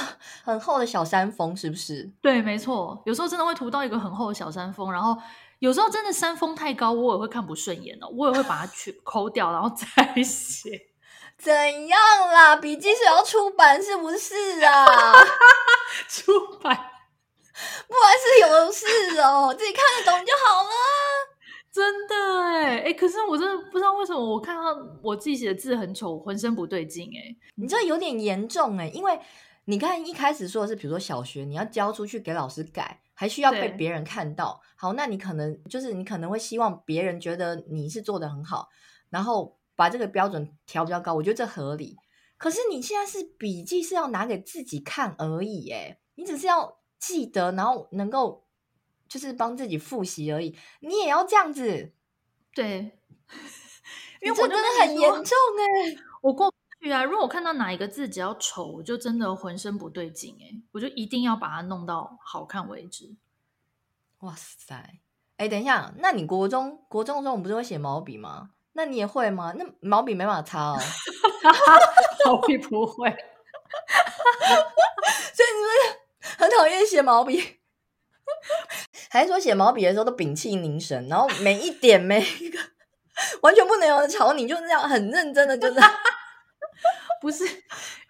[0.44, 2.08] 很厚的小山峰是不是？
[2.22, 3.02] 对，没错。
[3.04, 5.16] 有时候真的会涂到一个很厚的小山峰，然后
[5.58, 10.88] 有时候真的山峰太高，我也会看不顺眼哦，我也会把它去抠掉，然后再写。
[11.38, 11.52] 怎
[11.88, 11.98] 样
[12.32, 12.56] 啦？
[12.56, 15.14] 笔记是要出版是不是啊？
[16.08, 16.76] 出版，
[17.86, 20.70] 不然是有事哦， 自己看得懂就好了。
[21.72, 24.62] 真的哎哎，可是我真的不知道为什么我看到
[25.02, 27.36] 我自己写的字很丑，浑身不对劲哎。
[27.56, 29.18] 你这有点严重哎，因为
[29.66, 34.58] 你看一开始说的是，比如说小学你要交出去给老师改，还需要被别人看到。
[34.74, 38.68] 好，那你可能就是你可能会希望别人觉得你是做的很好，
[39.10, 41.96] 然后把这个标准调比较高，我觉得这合理。
[42.36, 48.44] 可是你现在是笔记是要拿给自己看而已哎，你只是要记得，然后能够。
[49.08, 51.92] 就是帮自己复习而已，你也要这样子，
[52.52, 52.98] 对，
[54.20, 57.04] 因为我真的很严重哎，我过不去啊。
[57.04, 63.14] 如果我看到哪一个字只要丑，我就真的浑身不对劲哎，我就一定要把它弄到好看为止。
[64.18, 64.98] 哇塞，
[65.36, 68.50] 哎，等一下，那你国中国中的时候，我们不是会写毛笔吗？
[68.76, 69.54] 那你也会吗？
[69.56, 70.78] 那毛笔没办法擦哦，
[72.26, 73.08] 毛笔不会，
[75.32, 77.56] 所以你是很讨厌写毛笔。
[79.08, 82.58] 还是说写毛笔的时候都屏气凝神，然后每一点每一个
[83.40, 85.80] 完全不能有人吵你，就这样很认真的，就是
[87.22, 87.44] 不是？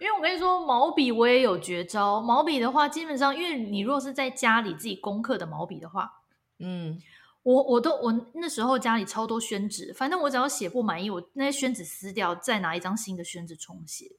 [0.01, 2.21] 因为我跟你说，毛笔我也有绝招。
[2.21, 6.11] 毛笔的话，基本上，因为你若是在家里自己攻克的毛笔的话，
[6.59, 6.99] 嗯，
[7.47, 14.17] 我我都我那时候家里超多宣纸，反正我只要写不满意，我那些宣纸撕掉，再拿一张新的宣纸重写。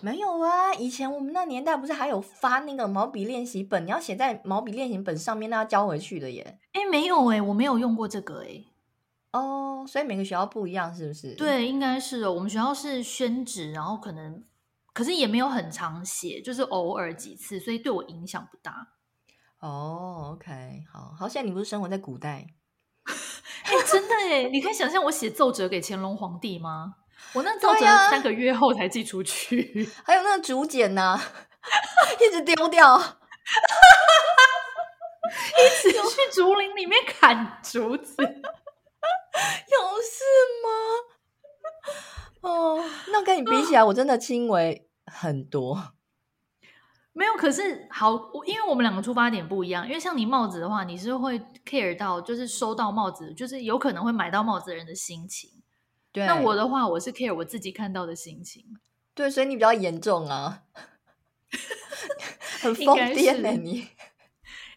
[0.00, 6.58] 没有啊，以前我们那年代不是还有发那个毛笔练习本，你要写在毛笔练习本上面，那要交回去的耶。
[6.72, 8.64] 哎，没有哎，我没有用过这个哎。
[9.30, 11.32] 哦，所以每个学校不一样，是不是？
[11.36, 12.32] 对，应该是哦。
[12.32, 14.42] 我们学校是宣纸，然后可能，
[14.92, 18.94] 可是也没有很常写，就是偶尔几次，所以对我影响不大。
[19.66, 22.46] 哦，OK，好，好像你不是生活在古代？
[23.66, 26.94] 哎，真的哎，你可以想象我写奏折给乾隆皇帝吗？
[27.32, 31.20] 我那奏折三个月后才寄出去，啊、 还有那个竹简呢、啊，
[32.24, 32.96] 一直丢掉，
[35.58, 38.28] 一直去竹林里面砍竹子，有
[40.00, 40.24] 事
[40.62, 40.68] 吗？
[42.42, 45.94] 哦，那跟你比起来，我真的轻微很多。
[47.16, 48.12] 没有，可是好，
[48.44, 49.86] 因为我们两个出发点不一样。
[49.88, 55.50] 因为像你帽子的话，你是会 care 到，就是收到帽子，就是有可能会买到帽子的人的心情。
[56.12, 58.62] 对，那我的话，我是 care 我自己看到的心情。
[59.14, 60.64] 对，所以你比较严重啊，
[62.60, 63.88] 很疯癫呢你。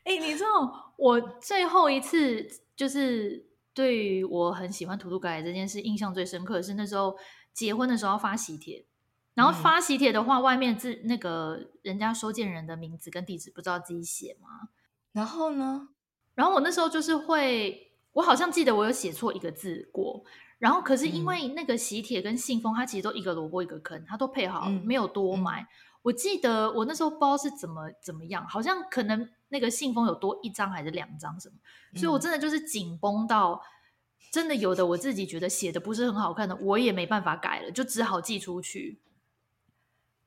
[0.05, 7.17] 哎、 欸，你知道我最后一次就是对于我很喜欢涂涂改改这件事印象最深刻是那时候
[7.53, 8.85] 结婚的时候要发喜帖，
[9.39, 14.67] 然后发喜帖的话，嗯、外面字那个人家收件人的名字跟地址不知道自己写吗？
[15.13, 15.87] 然后呢？
[16.35, 20.25] 然后我那时候就是会，我好像记得我有写错一个字过。
[20.57, 25.65] 然后，可是因为那个喜帖跟信封，它其实都一个萝卜一个坑，它都配好了，没有多买。
[26.01, 31.55] 我记得我那时候不知道是怎么怎么样，好像可能那个信封有多一张还是两张什么，
[31.97, 33.61] 所以我真的就是紧绷到，
[34.33, 38.99] 真的有的我自己觉得写的不是很好看的，我也没办法改了，就只好寄出去。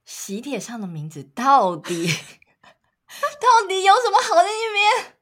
[0.04, 2.06] 喜帖上的名字到底
[3.40, 5.14] 到底有什么好在那边？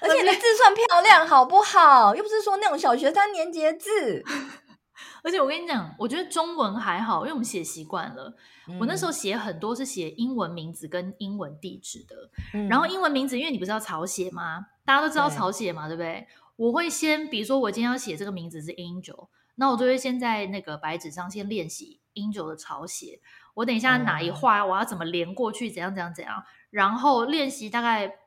[0.00, 2.14] 而且你的字算漂亮，好不好？
[2.14, 4.22] 又不是说那种小学三年级的字。
[5.22, 8.36] 而且我跟你讲，我觉得中文还好，因为我们写习惯了。
[8.68, 12.14] 嗯、我那时候写很多是写英文名字跟英文地址的。
[12.52, 14.66] 嗯、然后英文名字，因为你不是要草写吗？
[14.84, 16.28] 大家都知道草写嘛，对，对不对？
[16.56, 23.20] 我会先，比如说我今天要写这个名字是 Angel，那我就会先在那个白纸上先练习 Angel 的抄写。
[23.54, 28.20] 我等一下哪一画我要怎么连过去，怎样怎样怎样，然后练习大概。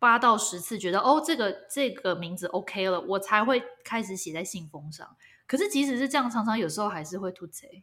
[0.00, 5.16] 八到十次，觉得哦，这个这个名字 OK 了，我才会开始写在信封上。
[5.44, 7.82] 可是即使是这样，常常有时候还是会吐贼。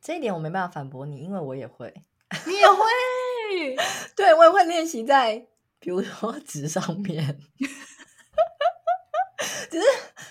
[0.00, 1.92] 这一点我没办法反驳你，因为我也会。
[2.46, 3.76] 你也会？
[4.14, 5.48] 对，我也会练习在，
[5.80, 7.40] 比如说纸上面。
[9.68, 9.86] 只是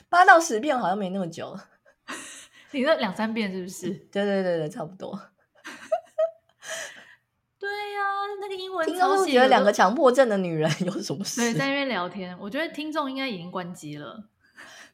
[0.08, 1.60] 八到十遍好像没那么久。
[2.76, 3.90] 你那两三遍是不是？
[4.12, 5.14] 对对对对，差不多。
[7.58, 8.02] 对呀
[8.42, 11.40] 那个英文听众觉得两个强迫症的女人 有什么事？
[11.40, 14.30] 对，在那边聊天，我觉得听众应该已经关机了。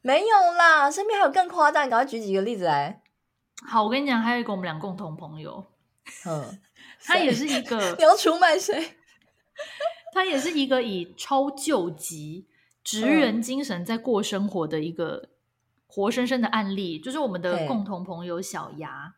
[0.03, 3.01] 没有啦，身边还有更夸张，你赶快举几个例子来。
[3.67, 5.65] 好，我跟你讲，还有一个我们俩共同朋友，
[6.25, 6.59] 嗯，
[7.03, 8.95] 他也是一个，你要出卖谁？
[10.13, 12.47] 他也是一个以超救急、
[12.83, 15.29] 职人精神在过生活的一个
[15.91, 19.13] 活生生的案例，嗯、就是我们的共同朋友小牙。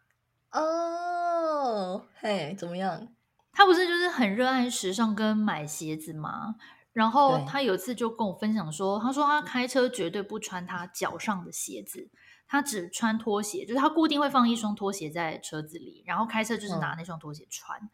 [0.51, 3.07] 哦，嘿，怎么样？
[3.51, 6.55] 他不是就是很热爱时尚跟买鞋子吗？
[6.91, 12.09] 然后他有一次就跟我分享说，他说他开车绝对不穿他脚上的鞋子，
[12.47, 17.89] 他只穿拖鞋，就是他固定会放一双拖鞋在车子里，然后开车就是拿那双拖鞋穿，嗯、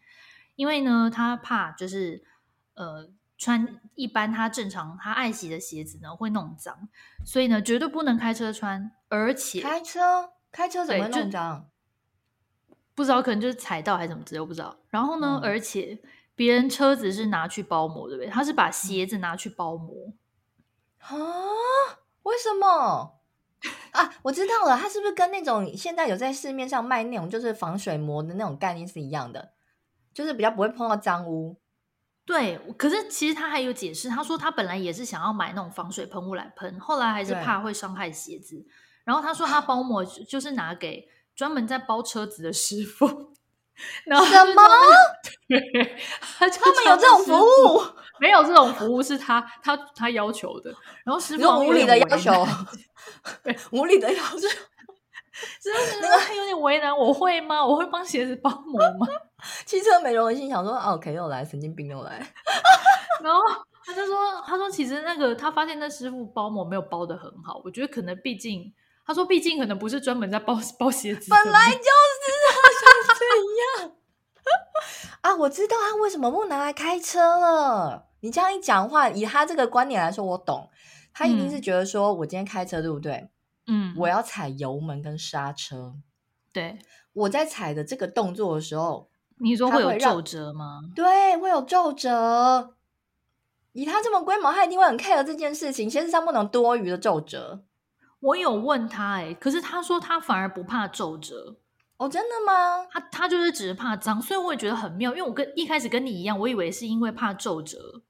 [0.55, 2.23] 因为呢，他怕就是
[2.75, 3.09] 呃
[3.39, 6.87] 穿一般他正常他爱洗的鞋子呢会弄脏，
[7.25, 11.67] 所以呢绝对不能开车穿，而且开车开车怎么弄脏？
[12.93, 14.77] 不知道可能就是踩到还是怎么之类，我不知道。
[14.89, 15.99] 然后呢，嗯、而且。
[16.35, 18.31] 别人车子是拿去包膜，对不对？
[18.31, 20.13] 他是把鞋子拿去包膜
[20.99, 21.11] 啊？
[22.23, 23.19] 为什么
[23.91, 24.13] 啊？
[24.21, 29.51] 我知道了，他是不是跟那种现在有在市面上卖那种就是防水膜的那种概念是一样的？
[30.13, 31.59] 就是比较不会碰到脏污。
[32.29, 38.63] 对，可是其实他还有解释，他说他本来也是想要买那种防水喷雾来喷，后来还是怕会伤害鞋子。
[39.03, 43.33] 然后他说他包膜就是拿给专门在包车子的师傅。
[44.05, 44.61] 然后什么？
[46.37, 47.81] 他他们有这种服务？
[48.19, 50.69] 没有这种服务，是他他他要求的。
[51.03, 52.45] 然后师傅无理的要求，
[53.41, 54.47] 对，无理的要求，
[55.61, 56.95] 真的那个有点为难。
[56.95, 57.65] 我会吗？
[57.65, 59.07] 我会帮鞋子包膜吗？
[59.65, 62.19] 汽车美容人心想说：“OK，又来神经病又来。
[63.23, 63.41] ”然后
[63.85, 67.61] 他就说：“他说其实那个他发现那师傅包膜没有包的很好。
[67.63, 68.73] 我觉得可能毕竟
[69.05, 71.79] 他说毕竟可能不是专门在包包鞋子，本来就是。”
[72.49, 73.25] 啊，像这
[73.85, 73.91] 样
[75.21, 75.35] 啊？
[75.35, 78.07] 我知道他为什么不拿来开车了。
[78.21, 80.69] 你这样一讲话，以他这个观点来说，我懂。
[81.13, 83.13] 他一定是觉得说，我今天开车对不对？
[83.13, 83.29] 嗯，
[83.97, 85.95] 我要踩油门跟刹车。
[86.51, 86.79] 对，
[87.13, 90.81] 我在踩的这个动作的时候，你说会有皱褶吗？
[90.95, 92.75] 对，会有皱褶。
[93.73, 95.89] 以他这么龟毛，他一定会很 care 这件事情。
[95.89, 97.63] 鞋子上不能多余的皱褶。
[98.19, 101.57] 我有问他、欸，哎，可是他说他反而不怕皱褶。
[101.97, 102.87] 哦，真的吗？
[102.89, 105.11] 他他就是只是怕脏，所以我也觉得很妙。
[105.11, 108.01] 因为我跟一开始跟你一样，我以为是因为怕皱褶。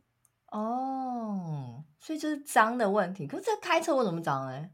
[0.51, 3.27] 哦，所以这是脏的问题。
[3.27, 4.71] 可是这开车我怎么脏哎？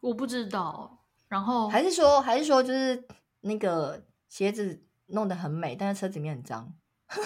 [0.00, 1.04] 我不知道。
[1.28, 3.04] 然后还是说，还是说，就是
[3.40, 6.72] 那个鞋子弄得很美，但是车子里面很脏。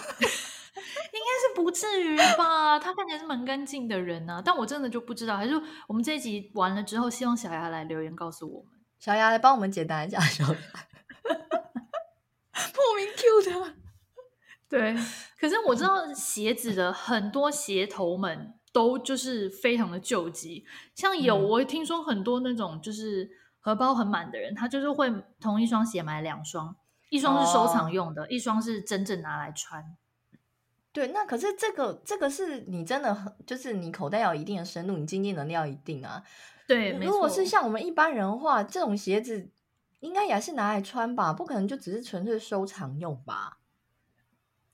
[1.13, 2.79] 应该是不至于吧？
[2.79, 5.37] 他看起来是蛮干净的人啊，但我真的就不知道。
[5.37, 8.73] 还是我们这一集完了之后，希望小牙来留言告诉我们。
[8.99, 10.51] 小牙来帮我们解答一下，小牙。
[12.75, 13.75] 莫名 Q 的，
[14.69, 14.97] 对。
[15.39, 26.75] 可是我知道鞋子的很多鞋头们都就是非常的救急，像有我听说很多那种就是荷包很满的人，他就是会同一双鞋买两双，
[27.11, 29.97] 一双是收藏用的，哦、一双是真正拿来穿。
[30.93, 36.23] 对，那可是这个这个是你真的很，就是你口袋要有一定的深度，你经济能力要一定啊。
[36.67, 39.51] 对，如果是像我们一般人的话，这种鞋子。
[40.01, 43.59] 应该也是拿来穿吧，不可能就只是纯粹收藏用吧。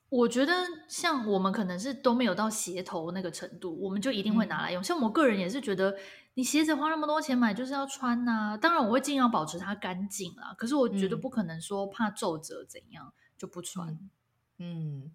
[0.08, 0.52] 我觉得
[0.88, 4.80] 像我们可能是都没有到鞋头那个程度，我们就一定会拿来用。
[4.80, 5.96] 嗯、像我个人也是觉得，
[6.34, 8.56] 你鞋子花那么多钱买，就是要穿呐、啊。
[8.56, 13.88] 当然我会尽量保持它干净啦，可是我觉得不可能说怕皱褶怎样就不穿。
[14.58, 15.10] 嗯，嗯，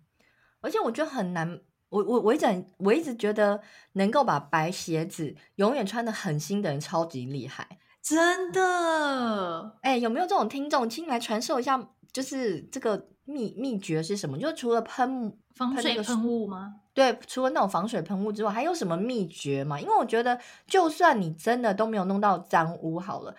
[0.60, 1.62] 而且我觉得很难。
[1.89, 3.62] 我我我一直我一直觉得
[3.93, 7.80] 能够把白鞋子永远穿的很新的人超级厉害。
[8.01, 14.37] 真的，哎、欸，有没有这种听众，请来传授一下，就是这个秘秘诀是什么？
[14.37, 16.81] 就除了喷防水喷雾吗？
[16.93, 19.79] 对，除了那种防水喷雾之外，还有什么秘诀吗？
[19.79, 23.35] 因为我觉得，就算你真的都没有弄到脏污，好了，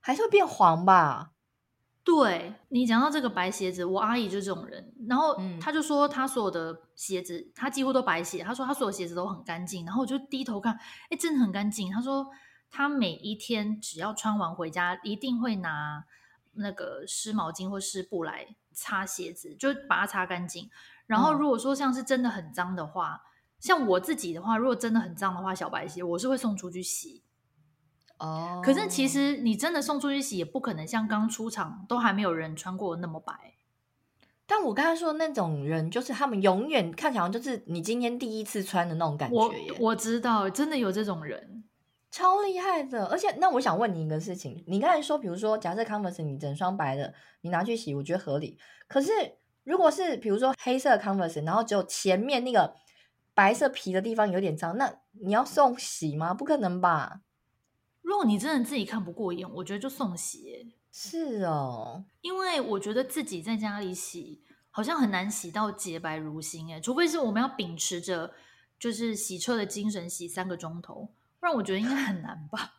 [0.00, 1.32] 还是会变黄吧？
[2.02, 11.92] 对，你讲到这个白鞋子，我阿姨就是这种人，然后她就说她所有的鞋子，她几乎都白鞋，她说她所有鞋子都很干净，然后我就低头看，哎、欸，真的很干净。
[11.92, 12.26] 她说。
[12.76, 16.04] 她每一天只要穿完回家，一定会拿
[16.54, 20.68] 那个湿毛巾或湿布来擦鞋子，就把它擦干净。
[21.06, 23.26] 然后如果说像是真的很脏的话，嗯、
[23.60, 27.22] 像我自己的话，如果真的很脏的话，小白鞋我是会送出去洗。
[28.18, 33.54] 哦，可是其实你真的送出去洗，也不可能像刚出厂都还没有人穿过那么白。
[34.46, 39.36] 但我刚才说的那种人，就是他们永远看起来就是你今天第一次穿的那种感觉。
[39.36, 41.63] 我我知道，真的有这种人。
[42.14, 48.56] 超厉害的，而且那我想问你一个事情，你刚才说，比如说，假设 Converse 你整双白的，你拿去洗，我觉得合理。
[48.86, 49.10] 可是
[49.64, 52.76] 如果是比如说黑色 Converse，然后只有前面那个
[53.34, 56.32] 白色皮的地方有点脏，那你要送洗吗？
[56.32, 57.22] 不可能吧？
[58.00, 60.72] 如果你真的自己看不过眼，我觉得就送洗。
[60.92, 68.32] 是哦，因为我觉得自己在家里洗，好像很难洗到洁白如新哎，除非是我们要秉持着
[68.78, 71.08] 就是洗车的精神洗三个钟头，
[71.44, 72.72] 不然我觉得应该很难吧。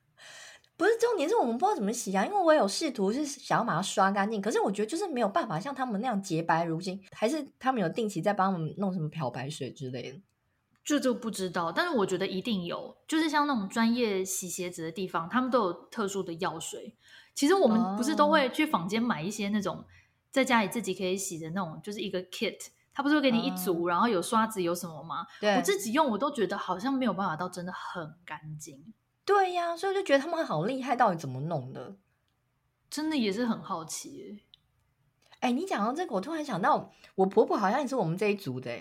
[0.76, 10.20] 不是重点是我们不知道怎么洗啊，因为我有试图是想要把它刷干净，可是我觉得就是没有办法像他们那样洁白如新，还是他们有定期在帮我们弄什么漂白水之类的。
[10.84, 16.94] 这就不知道，但是我觉得一定有，就是像那种专业洗鞋子的地方，他们都有特殊的药水。
[17.34, 19.82] 其实我们不是都会去坊间买一些那种
[20.30, 22.68] 在家里自己可以洗的那种，就是一个 kit，
[22.98, 25.24] 他不是会给你一组，然后有刷子有什么吗？
[25.40, 28.92] 对，我自己用我都觉得好像没有办法到真的很干净。
[29.24, 31.94] 对呀，所以我就觉得他们好厉害，到底怎么弄的？
[32.90, 34.42] 真的也是很好奇。
[35.38, 38.76] 哎，你讲到这个，我突然想到，我婆婆好像也是我们这一组的，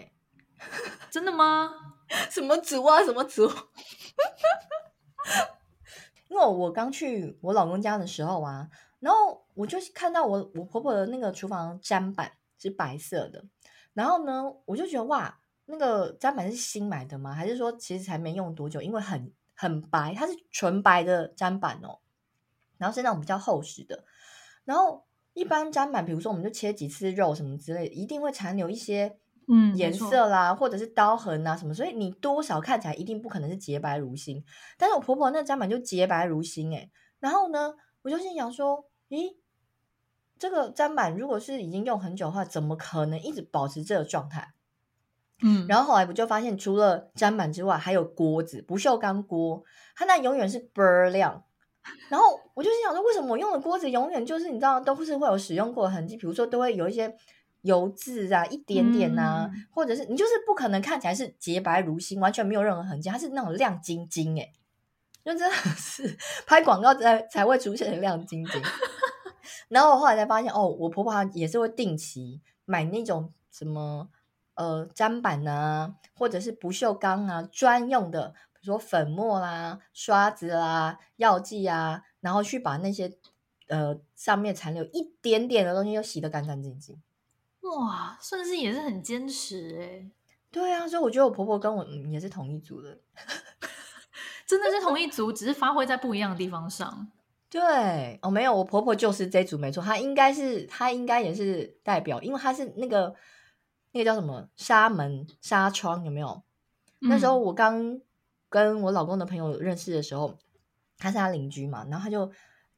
[1.12, 1.70] 真的吗？
[2.32, 3.04] 什么组啊？
[3.04, 3.48] 什么组？
[6.30, 8.68] 因为我刚去我老公家的时候啊，
[9.00, 13.46] 然后我就看到我我婆婆的那个厨房砧板是白色的，
[13.98, 17.34] 然后呢，我就觉得哇，那个砧板是新买的吗？
[17.34, 18.80] 还是说其实才没用多久？
[18.80, 21.98] 因为很很白，它是纯白的砧板哦，
[22.78, 24.04] 然后是那种比较厚实的。
[24.66, 29.18] 然后一般砧板，比如说我们就切几次肉什么之类的，一定会残留一些。
[29.50, 34.44] 嗯，颜色啦，或者是刀痕啊什么，所以你多少看起来一定不可能是洁白如新。
[34.78, 39.38] 但是我婆婆那砧板就洁白如新诶，然后呢，我就心想说，咦，
[40.40, 44.54] 这个砧板如果是已经用很久的话，怎么可能一直保持这个状态？
[45.42, 49.64] 嗯，然后后来不就发现，除了砧板之外，还有锅子，不锈钢锅，
[49.96, 51.44] 它那永远是倍儿亮。
[52.10, 57.16] 然后我就心想说，为什么我用的锅子永远就是你知道，都不是会有使用过的痕迹，比如说都会有一些。
[57.62, 64.54] 油渍啊，一点点呐、啊嗯，或者是你就是不可能看起来是洁白如新，完全没有任何痕迹，它是那种亮晶晶诶，
[65.26, 68.62] 就真的是 拍广告才才会出现的亮晶晶。
[69.70, 74.10] 然后我后来才发现，哦，我婆婆也是会定期买那种什么
[74.56, 83.18] 呃砧板啊，或者是不锈钢啊专用的，比如说粉末啦、刷子啦、药剂啊，然后去把那些
[83.68, 87.02] 呃上面残留一点点的东西又洗得干干净净。
[87.62, 90.12] 哇，算是也是很坚持哎。
[90.50, 92.98] 对啊，所以我觉得我婆婆跟我嗯也是同一组的，
[94.48, 97.12] 真的是同一组，只是发挥在不一样的地方上。
[97.50, 103.16] 对哦，没有，我婆婆就是这组没错，她应该是她应该也是代表，因为她是那个
[103.92, 106.44] 那个叫什么纱门纱窗有没有？
[107.02, 107.10] 嗯。
[107.10, 108.00] 那时候我刚
[108.50, 110.38] 跟我老公的朋友认识的时候，
[110.98, 112.32] 他是他邻居嘛，然后他就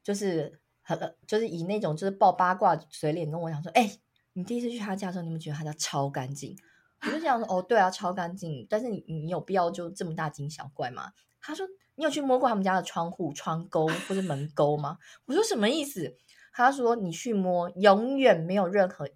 [0.04, 4.00] 就是很就是以那种就是爆八卦嘴脸跟我讲说，哎、欸。
[4.34, 6.56] 你第一次去他家的时候，你们觉得他家超干净？
[7.02, 8.66] 我就想说，哦，对啊，超干净。
[8.70, 11.12] 但是你你有必要就这么大惊小怪吗？
[11.42, 11.68] 他说，
[12.00, 14.98] 你有去摸过他们家的窗户、窗钩或者门钩吗？
[15.26, 16.16] 我说什么意思？
[16.54, 19.08] 他说你去摸，永远没有任何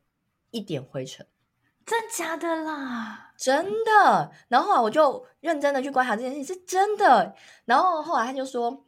[0.51, 1.25] 一点灰尘。
[1.85, 3.31] 真假的啦？
[3.37, 4.31] 真的。
[4.49, 7.33] 然后后来我就认真的去观察这件事情，是真的。
[7.65, 8.85] 然后后来他就说。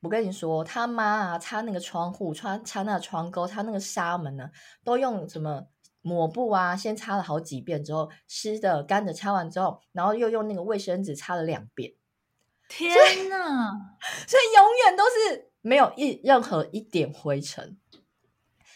[0.00, 4.50] 我跟你说，他妈啊，擦那个窗户，擦擦那个窗钩，擦那个纱门呢，
[4.84, 5.66] 都用什么
[6.02, 6.76] 抹布啊？
[6.76, 11.94] 先擦了好几遍之后，湿的、干的擦完之后，然后又用那个卫生纸擦了两遍。
[12.68, 13.70] 天哪！
[14.26, 17.78] 所以，永远都是没有一任何一点灰尘，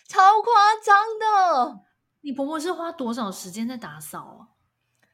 [0.08, 0.52] 超夸
[0.84, 1.80] 张的。
[2.22, 4.40] 你婆婆是花多少时间在打扫啊？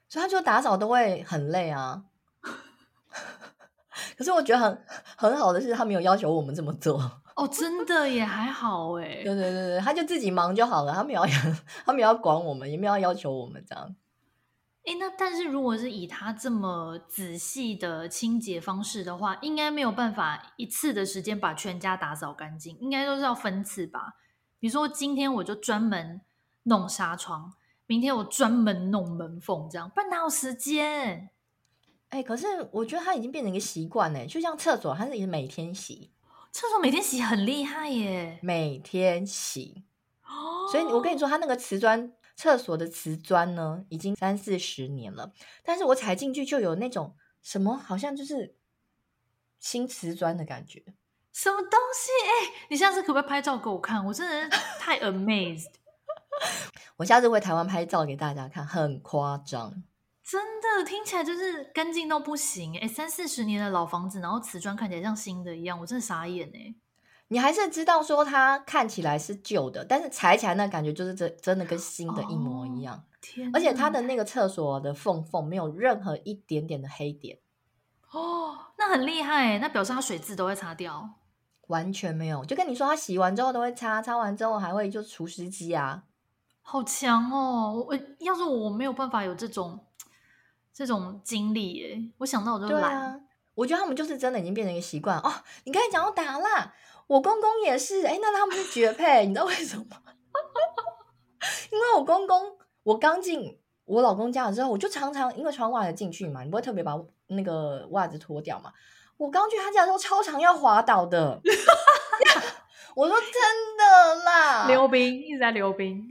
[0.08, 2.04] 所以她就打扫都会很累啊。
[4.16, 4.84] 可是我觉得很
[5.16, 7.00] 很好的是，她没有要求我们这么做
[7.34, 9.22] 哦，真的也还好哎。
[9.22, 11.32] 对对对对，她就自己忙就好了，她没有要
[11.84, 13.94] 她没有要管我们，也没有要要求我们这样。
[14.86, 24.14] 哎，那但是如果是以他这么仔细的清洁方式的话，应该没有办法一次的时间把全家打扫干净，应该都是要分次吧？
[24.60, 26.20] 比如说今天我就专门
[26.62, 27.52] 弄纱窗，
[27.86, 31.30] 明天我专门弄门缝，这样不然哪有时间？
[32.10, 36.12] 哎、欸，可是我觉得它已经变成一个习惯呢，就像厕所，它是一直每天洗。
[36.52, 39.82] 厕所每天洗很厉害耶，每天洗。
[40.24, 45.32] 哦，所以我跟你说，它那个瓷砖厕所的瓷砖呢，已经三四十年了，
[45.64, 48.54] 但是我踩进去就有那种什么，好像就是
[49.58, 50.84] 新瓷砖的感觉。
[51.32, 52.10] 什么东西？
[52.24, 54.04] 哎、欸，你下次可不可以拍照给我看？
[54.04, 55.72] 我真的是太 amazed。
[56.96, 59.82] 我下次回台湾拍照给大家看，很夸张。
[60.22, 62.88] 真的听起来就是干净到不行哎！
[62.88, 66.74] 三四十年的老房子，然后瓷砖看起来像新的一样，我真的傻眼哎！
[67.28, 72.94] 你还是知道说它看起来是旧的，但是踩起来那感觉就是真真的跟新的一模一样。
[72.96, 73.50] 哦、天！
[73.52, 77.38] 而且它的那个厕所的缝缝没有任何一点点的黑点。
[78.12, 81.10] 哦，那很厉害，那表示它水渍都会擦掉。
[81.66, 86.04] 完全没有，就跟你说，他洗完之后都会擦，擦完之后还会就除湿机啊，
[86.62, 87.84] 好强哦！
[87.88, 89.84] 我要是我没有办法有这种
[90.72, 92.96] 这种经历耶，我想到我就懒。
[92.96, 93.20] 啊，
[93.56, 95.32] 我觉得他们就是真的已经变成一个习惯哦。
[95.64, 96.72] 你刚才讲到打蜡，
[97.06, 99.96] 我公公也是，哎，那他们是绝配，你知道为什么吗？
[101.70, 106.92] 因为我公公，我刚进我老公家的时候，我就常常因为穿袜子进去嘛，你不会特别把
[107.28, 108.72] 那个袜子脱掉嘛。
[109.16, 111.40] 我刚去他家的时候，超常要滑倒的。
[112.96, 116.02] 我说真的啦，溜冰一直在溜冰，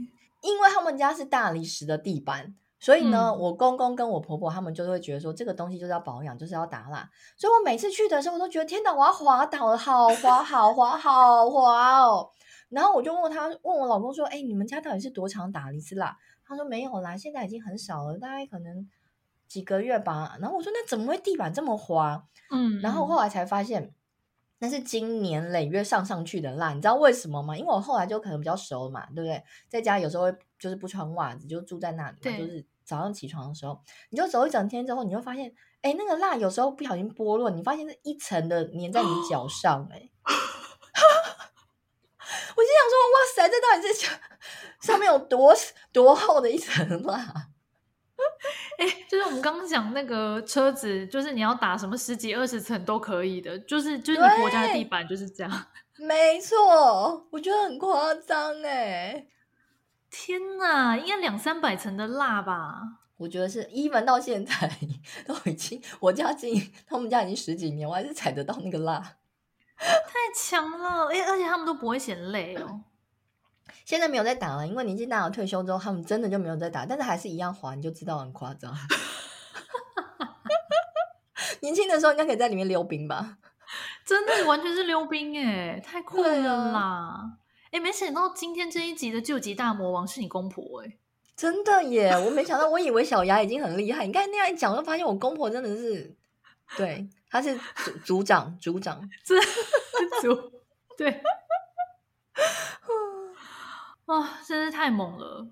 [0.41, 2.53] 因为他们家是大理石的地板，
[2.85, 7.09] 所以呢，嗯、我公公跟我婆婆他们就会觉得说，这个东西就是要保养，就是要打蜡。
[7.35, 12.29] 所以我每次去的时候，我都觉得天哪，我要滑倒了，好滑，好滑，好滑哦。
[12.69, 16.15] 然后我就问他，问我老公说，哎，你们家到底是多长打一次蜡？
[16.45, 18.87] 他说没有啦，现在已经很少了，大概可能。
[19.47, 22.27] 几个月吧，然后我说那怎么会地板这么滑？
[22.49, 23.93] 嗯，然后后来才发现
[24.57, 27.55] 那是经年累月上上去的蜡，你知道为什么吗？
[27.55, 29.43] 因为我后来就可能比较熟嘛，对不对？
[29.69, 33.79] 在家有时候会就是不穿袜子，就住在那里就是早上起床的时候，
[34.09, 40.09] 你就走一整天之后，你就发现，哎，那个蜡有时候不小心剥落，你发现是一层的粘在你脚上，哎，
[42.55, 44.09] 我就想说，哇塞，这到底是
[44.87, 45.53] 上面有多
[45.91, 47.49] 多厚的一层蜡？
[48.77, 55.65] 哎，就是我们刚刚讲那个车子，就是你要打什么十几二十层都可以的，就是就是你国家的地板就是这样。
[55.97, 59.25] 没错，我觉得很夸张哎！
[60.17, 62.81] 天哪，应该两三百层的蜡吧？
[63.17, 64.71] 我觉得是，even 到现在
[65.27, 68.97] 都已经，我家进他们家已经十几年，我还是踩得到那个蜡，
[69.77, 71.09] 太强了！
[71.11, 72.81] 哎，而且他们都不会嫌累哦。
[73.83, 78.73] 现在没有在打了，因为年纪大了，退休之后他们真的就没有在打，但是还是一样滑，你就知道很夸张。
[81.59, 83.37] 年轻的时候应该可以在里面溜冰吧？
[84.05, 87.37] 真的完全是溜冰哎，太酷了啦！
[87.75, 90.97] 哎、啊，没想到今天这一集的救急大魔王是你公婆哎，
[91.35, 92.11] 真的耶！
[92.11, 96.15] 我没想到，我以为小牙已经很厉害，你刚才那样一讲，我就发现我公婆真的是，
[96.77, 99.35] 对，他是组组长，组长， 这
[100.21, 100.53] 组
[100.97, 101.21] 对。
[104.05, 105.49] 哇、哦，真是太猛了！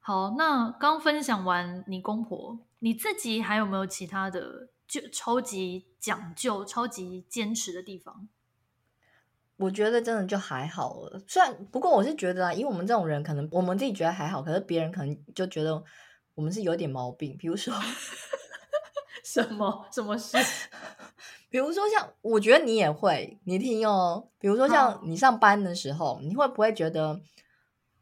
[0.00, 8.28] 好，那刚分享完你公婆，你自己还有没有其他的就超级讲究、超级坚持的地方？
[9.58, 11.20] 我觉得真的就还好了。
[11.26, 15.82] 虽然不过我是觉得啊，因为我们这种人，可能我们自己觉得还好，可是别人可能就觉得
[16.34, 17.36] 我们是有点毛病。
[17.36, 17.74] 比如说
[19.22, 20.38] 什么什么事？
[21.50, 24.28] 比如说像我觉得你也会，你听哦。
[24.38, 27.20] 比如说像你上班的时候，你会不会觉得？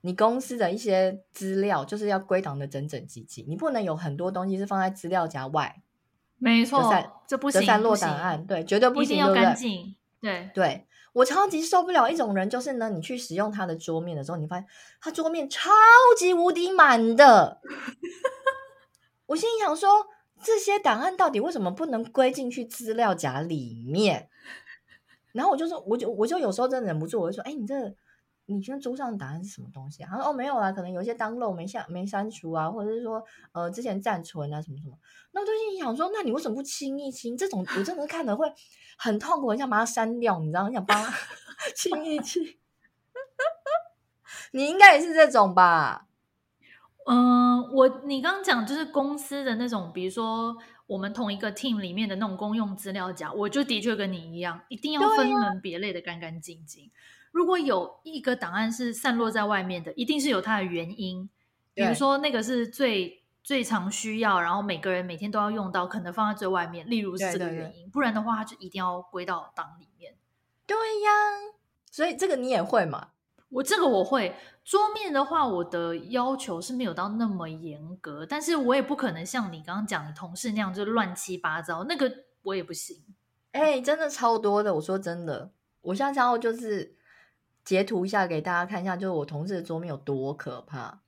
[0.02, 5.82] 你公司的一些资料就是要归档的整整齐齐，你不能有很多东西是放在资料夹外。
[6.38, 6.80] 没错，
[7.26, 9.96] 这不行，散落档案，行对，绝对不行，一定要干净。
[10.20, 10.86] 对对，
[11.16, 14.66] 我超级受不了一种人，就是呢，你去使用他的桌面的时候，你发现
[15.00, 15.70] 他桌面超
[16.18, 17.58] 级无敌满的。
[19.24, 20.08] 我心里想说，
[20.42, 24.28] 这些档案到底为什么不能归进去资料夹里面？
[25.32, 27.94] 然后我就说，我就我就有时候真的忍不住，我就说，哎，你这。
[28.46, 30.08] 你现在桌上的档案是什么东西啊？
[30.10, 33.22] 他说哦，没有啊，可能有一些 download 没下没删除啊，或者是说
[33.52, 34.96] 呃之前暂存啊什么什么。
[35.32, 37.36] 那我就心想说，那你为什么不清一清？
[37.36, 38.50] 这种我真的看了会
[38.96, 40.64] 很痛苦，很想把它删掉，你知道？
[40.64, 41.12] 很想帮他
[41.74, 42.42] 清一清。
[44.52, 46.06] 你应该也是这种吧？
[47.06, 56.90] 嗯、呃，我你刚刚讲就是公司的那种，比如说我们同一个 team 里面的那种公用资料夹，我就的确跟你一样，一定要分门别类的干干净净。
[57.36, 61.28] 如果有一个档案是散落在外面的，一定是有它的原因。
[61.74, 66.88] 比如说那个是最最常需要，然后每个人每天都要用到，可能放在最外面。
[66.88, 70.14] 例如是这个原因，对对对，不然的话，它就一定要归到档里面。
[70.66, 71.10] 对呀，
[71.90, 73.08] 所以这个你也会嘛？
[73.50, 74.34] 我这个我会。
[74.64, 82.10] 桌面的话，我的要求是没有到那么严格，但是我也不可能像你刚刚讲你同事那样就乱七八糟，那个
[82.44, 82.96] 我也不行。
[83.52, 86.96] 哎、欸，真的超多的，我说真的，我现在要就是。
[87.66, 91.02] 截图一下给大家看一下，就是我同事的桌面有多可怕。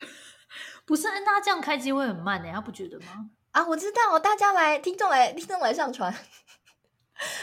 [0.86, 3.30] 不是，那他这样开机会很慢的，他不觉得吗？
[3.50, 6.12] 啊，我知道，大家来，听众来，听众来上传，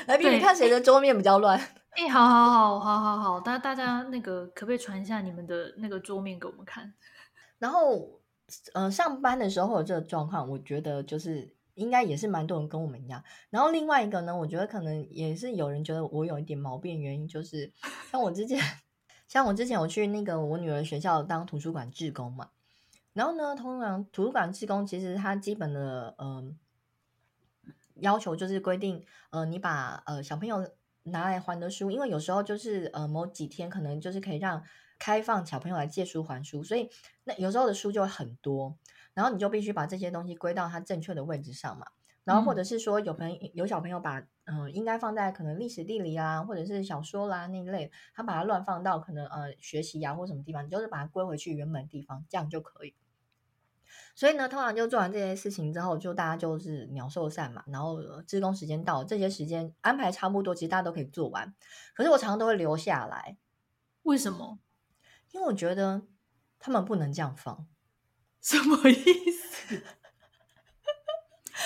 [0.07, 1.57] 来比你看谁的桌面比较乱。
[1.91, 6.93] 哎，好好好好好好，大大家那个可不可以传一下你们的那个桌面给我们看？
[7.59, 8.20] 然后，
[8.74, 11.54] 呃，上班的时候有这个状况，我觉得就是。
[11.76, 17.71] 应该也是蛮多人跟我们一样，然后另外一个呢，我觉得可能也是有人觉得我有一点毛病，原因就是
[18.11, 18.59] 像我之前，
[19.28, 22.49] 像我之前我去那个我女儿学校当图书馆志工嘛，
[23.13, 26.57] 然后呢，通常图书馆志工其实它基本的嗯、
[27.65, 30.67] 呃、要求就是规定，呃，你把呃小朋友
[31.03, 34.63] 拿来还的书，因为有时候就是呃某几天可能就是可以让
[34.97, 36.89] 开放小朋友来借书还书，所以
[37.26, 38.78] 那有时候的书就会很多，
[39.16, 41.88] 然后你就必须把这些东西归到它正确的位置上嘛。
[42.24, 52.95] 然后或者是说有朋友有小朋友把嗯、呃、应该放在可能历史地理啊，或者是小说啦那一类，他把它乱放到可能呃学习啊或什么地方，你就是把它归回去原本地方，这样就可以。
[54.16, 57.63] 所以呢，通常就做完这些事情之后，就大家就是鸟兽散嘛。
[57.68, 61.53] 然后志工时间到，这些时间安排差不多，其实大家都可以做完。
[61.93, 63.38] 可是我常常都会留下来，
[64.01, 64.57] 为什么？
[65.32, 66.01] 因为我觉得
[66.57, 67.68] 他们不能这样放。
[68.45, 69.73] 什么意思？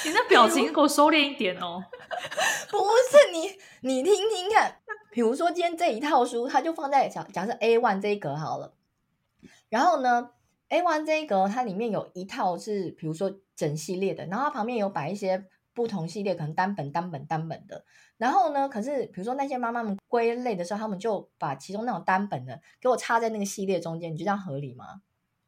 [0.06, 1.84] 你那表情给我收敛一点哦。
[2.72, 4.78] 不是你，你听听看。
[5.12, 8.76] 比如说今天这一套书，它就放在假假设 A one 这一格好了。
[9.68, 10.30] 然后呢
[10.70, 17.84] ，A one 这一格，它里面有一套是，比如说整系列的，然后它旁边有摆一些不同系列，可能单本、单本、单本的。
[18.16, 25.02] 然后呢，可是比如说那些妈妈们归类的时候，他们就把其中那种单本的给我插在那个系列中间，你觉得这样合理吗？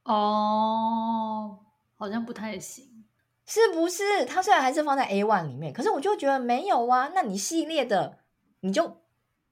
[0.04, 1.60] 哦，
[1.95, 3.06] 好像不太行，
[3.45, 4.26] 是不是？
[4.26, 7.12] 它虽然还是放在 A one 里面，可是我就觉得没有啊。
[7.14, 8.20] 那你系列的，
[8.62, 8.99] 你就。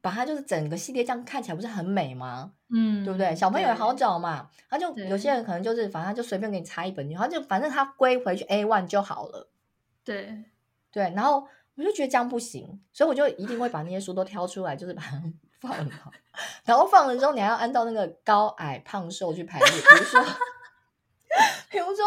[0.01, 2.53] 把它就是整个系列这样看起来不是很美吗？
[2.69, 3.35] 嗯，对不对？
[3.35, 9.49] 小朋友也好找嘛，他就有些人可能就是反正就随便给你插一本，然后就反正他归回去 A one 就好了。
[10.05, 10.45] 对
[10.89, 11.45] 对，然后
[11.75, 15.21] 我就觉得这样不行，所以我就一定会把那些书都挑出来，就是把它
[15.59, 16.11] 放好。
[16.65, 20.23] 然后放了之后，你还要按照那个高矮胖瘦去排列，比如说，
[21.69, 22.05] 比如说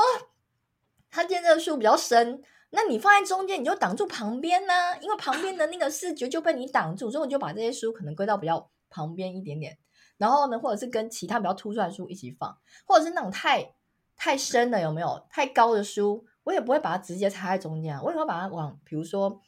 [1.10, 2.42] 他今天这个书比较深。
[2.74, 4.72] 那你放在中间，你就挡住旁边呢、
[5.02, 9.76] 因为旁边的那个视觉就被你挡住，所以我就把这些书可能归到比较旁边一点点，
[10.16, 13.74] 然后呢，或者是跟其他比较突出来的书一起放，或者是那种太
[14.16, 15.26] 太深的有没有？
[15.28, 19.38] 太高的书，我也不会把它直接插在中间，我也会把它往，比如说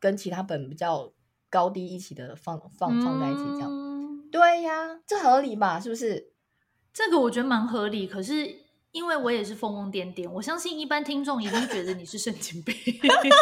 [0.00, 1.12] 跟其他本比较
[1.52, 3.68] 高低一起的放放放在一起，这样。
[3.70, 5.78] 嗯、对呀，这合理吧？
[5.78, 6.32] 是不是？
[6.92, 8.62] 这个我觉得蛮合理，可是。
[8.92, 12.76] 因为我也是疯疯癫癫，我相信一般听众一定觉得你是神经病。
[13.02, 13.32] 然后因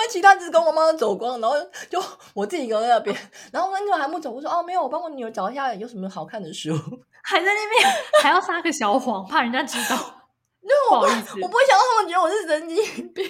[0.00, 1.54] 为其他志工我妈妈走光，然后
[1.88, 2.02] 就
[2.34, 3.16] 我自己一个人在那边，
[3.52, 6.72] 然后那时候还不走，我说哦没有，我帮我女儿找一下有什么好看的书，
[7.22, 7.88] 还在那边
[8.20, 9.96] 还要撒个小谎，怕人家知道。
[10.90, 13.24] 不好意思，我不会想让他们觉得我是神经病。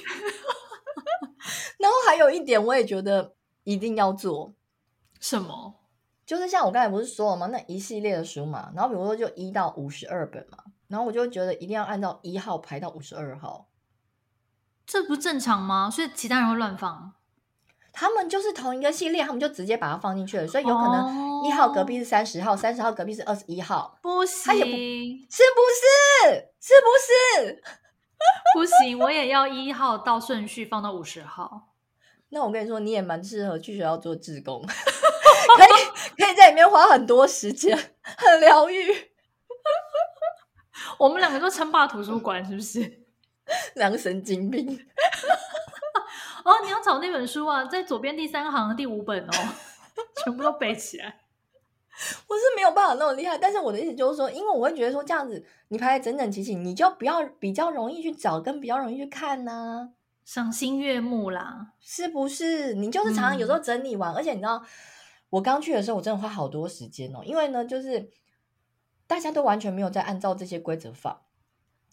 [1.78, 3.34] 然后还有一点，我也觉得
[3.64, 4.55] 一定要做
[5.20, 5.74] 什么？
[6.24, 7.47] 就是像我刚才不是说了吗？
[7.49, 13.68] 那一系列的书嘛，然后比如说就一到五十二本嘛，然后我就觉得一定要按照一号排到五十二号，
[14.86, 15.90] 这不正常吗？
[15.90, 17.14] 所以其他人会乱放？
[17.93, 26.49] 他们就是同一个系列，他们就直接把它放进去了，所以有可能一号隔壁是三十号，三十号隔壁是二十一号，不行，不是不是？
[26.59, 26.88] 是不
[27.45, 27.62] 是？
[28.54, 31.68] 不行，我也要一号到顺序放到五十号。
[32.30, 34.64] 那我跟你说，你也蛮适合去学校做志工。
[34.64, 39.12] 可以可以在里面花很多时间，很疗愈。
[40.98, 43.04] 我们两个都称霸图书馆，是不是？
[43.74, 44.66] 两个神经病。
[46.44, 49.32] 哦，你要找那本书啊，在左边第三行的第五本哦，
[50.24, 51.21] 全部都背起来。
[52.26, 59.90] 我是没有办法那么厉害，但是我的意思就是说，因为我会觉得说这样子，你排的整整齐齐，你就不要比较容易去找，跟比较容易去看呢、啊，
[60.24, 62.74] 赏心悦目啦，是不是？
[62.74, 64.62] 你就是常常有时候整理完，嗯、而且你知道。
[65.32, 68.11] 我刚去的时候，我真的花好多时间哦，因为呢，就是
[69.07, 71.22] 大家都完全没有在按照这些规则放，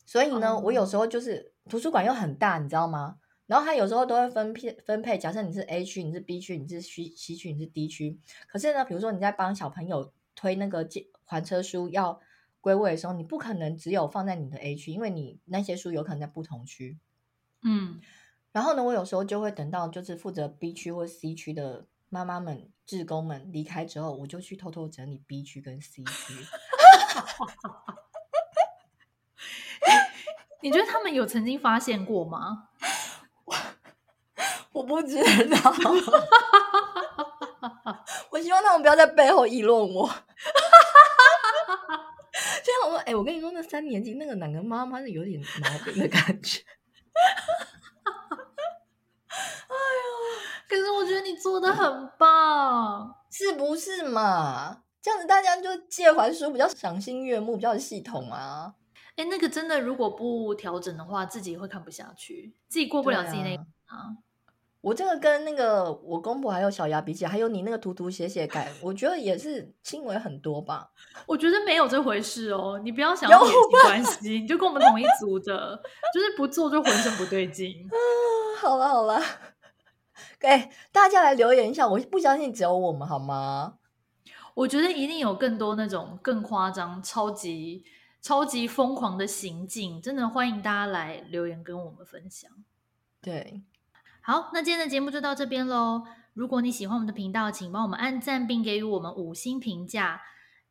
[0.06, 3.16] 所以呢，我有时候就是图书馆又很大，你知道吗？
[3.50, 8.20] 然后他有时候都会分配分配，假设你是 A 区，你是 B 区，你是 C C 区，你是 D 区。
[8.48, 10.88] 可是呢，比如说你在帮小朋友推那个
[11.26, 12.22] 还车书要
[12.62, 17.00] 归位的时候，你不可能只有放在你的 A 区，因为你那些书有可能在不同区。
[17.64, 18.00] 嗯，
[18.52, 21.88] 然后呢，我有时候就会等到就是负责 B 区或 C 区的。
[22.12, 26.06] 妈妈们、志工们离开之后，我就去偷偷整理 B 区跟 C 区。
[30.64, 32.69] 你觉得他们有曾经发现过吗？
[34.80, 35.18] 我，不知
[35.50, 35.58] 道。
[38.32, 40.08] 我希望他们不要在背后议论我。
[42.64, 46.62] 这样我说，哎、欸，我跟你说，那三年级那个哪个妈妈是有点毛病的感觉。
[50.70, 54.84] 可是我觉得你做的很棒，是不是嘛？
[55.02, 58.76] 这样子大家就借还书比较赏心悦目，比较系统啊。
[59.16, 64.16] 哎，那个真的如果不调整的话，自己会看不下去，自己过不了自己那个啊。
[64.82, 70.90] 我这个跟那个我公婆还有小牙比起来，还有你那个涂涂写写改，我觉得也是轻微很多吧。
[71.28, 75.82] 我觉得没有这回事哦，你不要想要撇清关系，你就跟我们同一组的，
[76.14, 77.90] 就是不做就浑身不对劲。
[78.62, 79.22] 好了好了，
[80.40, 83.76] 给大家来留言一下，我不相信只有我们好吗？
[84.56, 87.84] 我觉得一定有更多那种更夸张、超级
[88.22, 92.50] 超级疯狂的行径，真的欢迎大家来留言跟我们分享。
[93.22, 93.62] 对，
[94.22, 96.04] 好，那今天的节目就到这边喽。
[96.34, 100.22] 如果你喜欢我们的频道，请帮我们按赞并给予我们五星评价，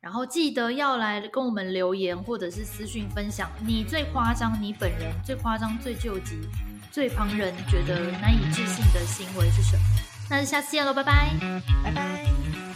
[0.00, 6.38] 然后记得要来跟我们留言或者是私讯分享你最夸张、你本人最夸张、最救急、
[6.92, 9.82] 最旁人觉得难以置信的行为是什么？
[10.30, 11.34] 那就下次见喽，拜拜，
[11.82, 12.67] 拜拜。